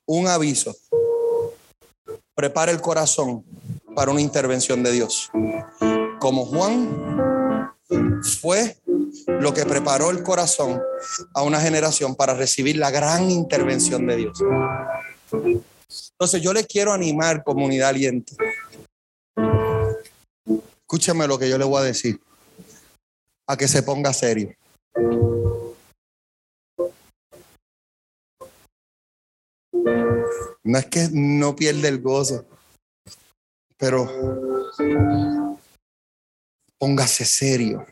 [0.07, 0.75] Un aviso.
[2.35, 3.45] Prepara el corazón
[3.95, 5.31] para una intervención de Dios.
[6.21, 7.73] Como Juan
[8.41, 8.77] fue
[9.27, 10.81] lo que preparó el corazón
[11.35, 14.39] a una generación para recibir la gran intervención de Dios.
[15.33, 18.35] Entonces yo les quiero animar, comunidad aliente.
[20.81, 22.21] Escúcheme lo que yo le voy a decir.
[23.47, 24.55] A que se ponga serio.
[30.65, 32.47] No es que no pierda el gozo,
[33.77, 34.07] pero
[36.79, 37.87] póngase serio.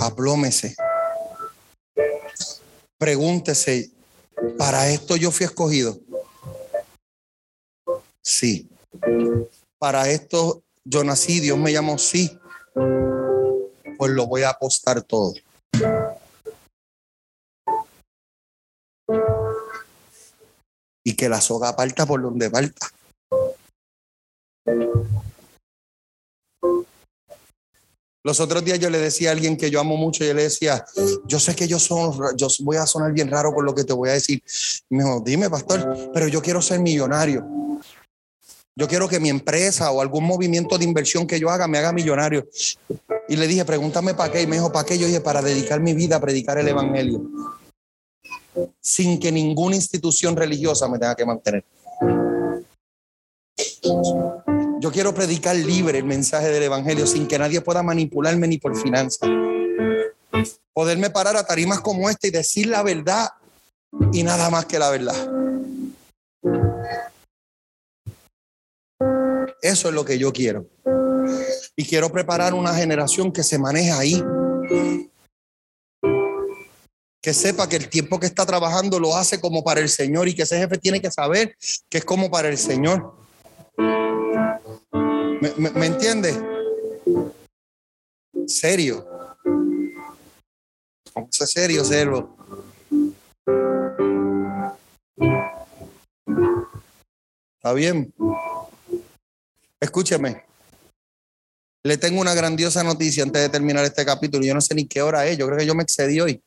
[0.00, 0.74] Aplómese.
[2.98, 3.90] Pregúntese,
[4.58, 5.98] ¿para esto yo fui escogido?
[8.22, 8.68] Sí.
[9.78, 12.38] Para esto yo nací, Dios me llamó, sí.
[13.98, 15.34] Pues lo voy a apostar todo.
[21.04, 22.88] Y que la soga parta por donde falta.
[28.24, 30.84] Los otros días yo le decía a alguien que yo amo mucho, y le decía,
[31.26, 33.92] yo sé que yo, son, yo voy a sonar bien raro por lo que te
[33.92, 34.40] voy a decir.
[34.90, 37.44] me dijo, dime, pastor, pero yo quiero ser millonario.
[38.74, 41.92] Yo quiero que mi empresa o algún movimiento de inversión que yo haga me haga
[41.92, 42.48] millonario.
[43.28, 44.42] Y le dije, pregúntame para qué.
[44.42, 44.98] Y me dijo, ¿para qué?
[44.98, 47.22] Yo dije, para dedicar mi vida a predicar el Evangelio.
[48.80, 51.64] Sin que ninguna institución religiosa me tenga que mantener.
[54.80, 58.76] Yo quiero predicar libre el mensaje del Evangelio sin que nadie pueda manipularme ni por
[58.76, 59.28] finanzas.
[60.72, 63.28] Poderme parar a tarimas como esta y decir la verdad
[64.12, 65.14] y nada más que la verdad.
[69.60, 70.66] Eso es lo que yo quiero.
[71.76, 74.24] Y quiero preparar una generación que se maneje ahí.
[77.22, 80.34] Que sepa que el tiempo que está trabajando lo hace como para el Señor y
[80.34, 81.56] que ese jefe tiene que saber
[81.88, 83.14] que es como para el Señor.
[85.56, 86.34] ¿Me, entiende?
[88.46, 89.06] Serio.
[91.14, 92.36] Vamos serio, servo.
[97.56, 98.12] ¿Está bien?
[99.78, 100.44] Escúcheme.
[101.84, 104.44] Le tengo una grandiosa noticia antes de terminar este capítulo.
[104.44, 105.38] Yo no sé ni qué hora es.
[105.38, 106.42] Yo creo que yo me excedí hoy.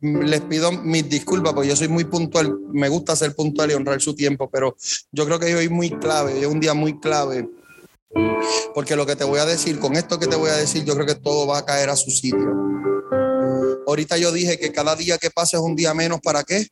[0.00, 4.00] Les pido mis disculpas porque yo soy muy puntual, me gusta ser puntual y honrar
[4.00, 4.76] su tiempo, pero
[5.12, 7.48] yo creo que hoy es muy clave, es un día muy clave,
[8.74, 10.94] porque lo que te voy a decir, con esto que te voy a decir, yo
[10.94, 12.52] creo que todo va a caer a su sitio.
[13.86, 16.66] Ahorita yo dije que cada día que pase es un día menos, ¿para qué?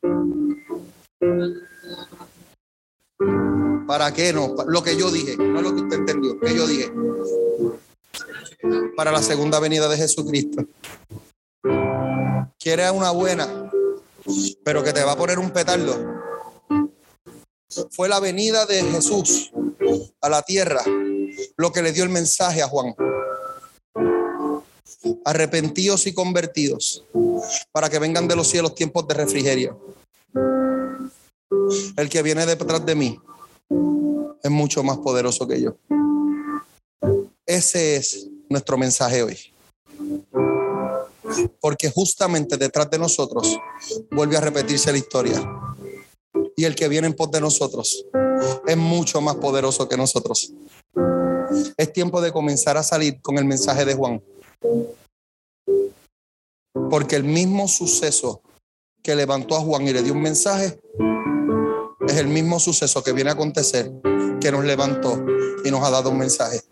[3.86, 4.54] ¿Para qué no?
[4.66, 6.90] Lo que yo dije, no lo que usted entendió, que yo dije.
[8.96, 10.64] Para la segunda venida de Jesucristo.
[12.58, 13.70] Quiere una buena,
[14.64, 15.96] pero que te va a poner un petardo.
[17.90, 19.50] Fue la venida de Jesús
[20.20, 20.82] a la tierra
[21.56, 22.94] lo que le dio el mensaje a Juan.
[25.24, 27.04] Arrepentidos y convertidos
[27.72, 29.80] para que vengan de los cielos tiempos de refrigerio.
[31.96, 33.18] El que viene detrás de mí
[34.42, 35.76] es mucho más poderoso que yo.
[37.53, 39.38] Ese es nuestro mensaje hoy
[41.61, 43.59] porque justamente detrás de nosotros
[44.11, 45.42] vuelve a repetirse la historia.
[46.57, 48.07] Y el que viene en pos de nosotros
[48.66, 50.50] es mucho más poderoso que nosotros.
[51.76, 54.22] Es tiempo de comenzar a salir con el mensaje de Juan.
[56.90, 58.40] Porque el mismo suceso
[59.03, 60.80] que levantó a Juan y le dio un mensaje
[62.09, 63.92] es el mismo suceso que viene a acontecer
[64.40, 65.22] que nos levantó
[65.66, 66.62] y nos ha dado un mensaje.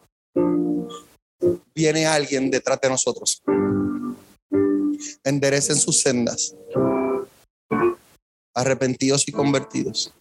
[1.74, 3.42] Viene alguien detrás de nosotros.
[5.24, 6.54] Enderecen sus sendas.
[8.54, 10.12] Arrepentidos y convertidos.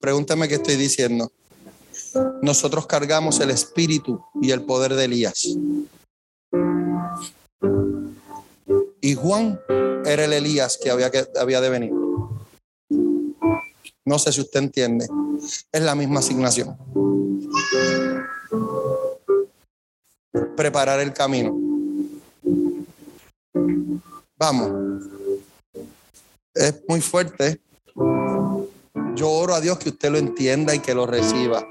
[0.00, 1.30] Pregúntame qué estoy diciendo.
[2.42, 5.56] Nosotros cargamos el espíritu y el poder de Elías.
[9.00, 9.60] Y Juan
[10.04, 11.92] era el Elías que había, que había de venir.
[14.04, 15.06] No sé si usted entiende.
[15.72, 16.76] Es la misma asignación.
[20.56, 21.56] Preparar el camino.
[24.36, 25.04] Vamos.
[26.54, 27.60] Es muy fuerte.
[29.14, 31.66] Yo oro a Dios que usted lo entienda y que lo reciba.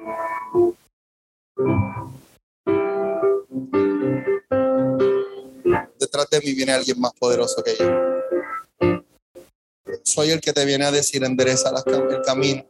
[6.00, 7.86] Detrás de mí viene alguien más poderoso que yo.
[10.04, 12.66] Soy el que te viene a decir endereza el camino,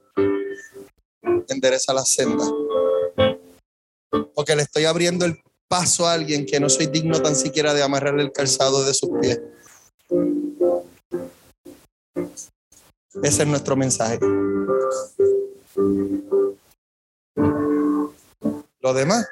[1.48, 2.46] endereza la senda.
[4.34, 7.84] Porque le estoy abriendo el paso a alguien que no soy digno tan siquiera de
[7.84, 9.40] amarrarle el calzado de sus pies.
[13.22, 14.20] Ese es nuestro mensaje.
[18.82, 19.28] Lo demás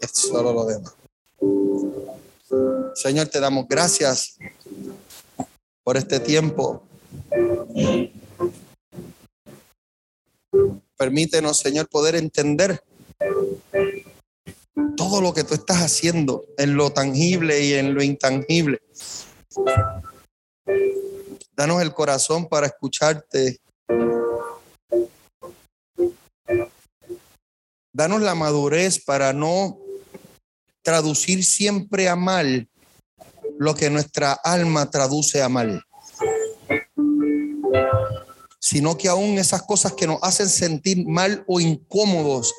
[0.00, 0.94] es solo lo demás.
[2.94, 4.38] Señor, te damos gracias
[5.84, 6.82] por este tiempo.
[10.98, 12.82] Permítenos, Señor, poder entender
[14.96, 18.82] todo lo que tú estás haciendo en lo tangible y en lo intangible.
[21.52, 23.60] Danos el corazón para escucharte.
[27.92, 29.78] Danos la madurez para no
[30.82, 32.68] traducir siempre a mal
[33.58, 35.82] lo que nuestra alma traduce a mal,
[38.60, 42.52] sino que aún esas cosas que nos hacen sentir mal o incómodos,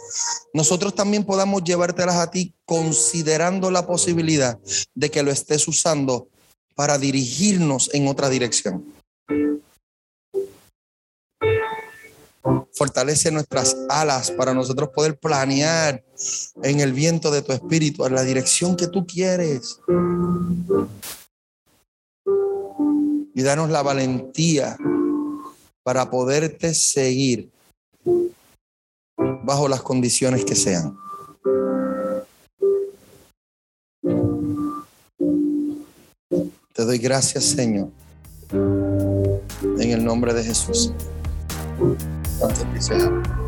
[0.54, 4.58] nosotros también podamos llevártelas a ti considerando la posibilidad
[4.96, 6.30] de que lo estés usando
[6.76, 8.86] para dirigirnos en otra dirección.
[12.74, 16.04] Fortalece nuestras alas para nosotros poder planear
[16.64, 19.80] en el viento de tu espíritu, en la dirección que tú quieres.
[23.36, 24.78] Y danos la valentía
[25.84, 27.50] para poderte seguir
[29.16, 30.98] bajo las condiciones que sean.
[36.74, 37.90] Te doy gracias, Señor,
[38.52, 40.94] en el nombre de Jesús.
[42.40, 43.39] Tanto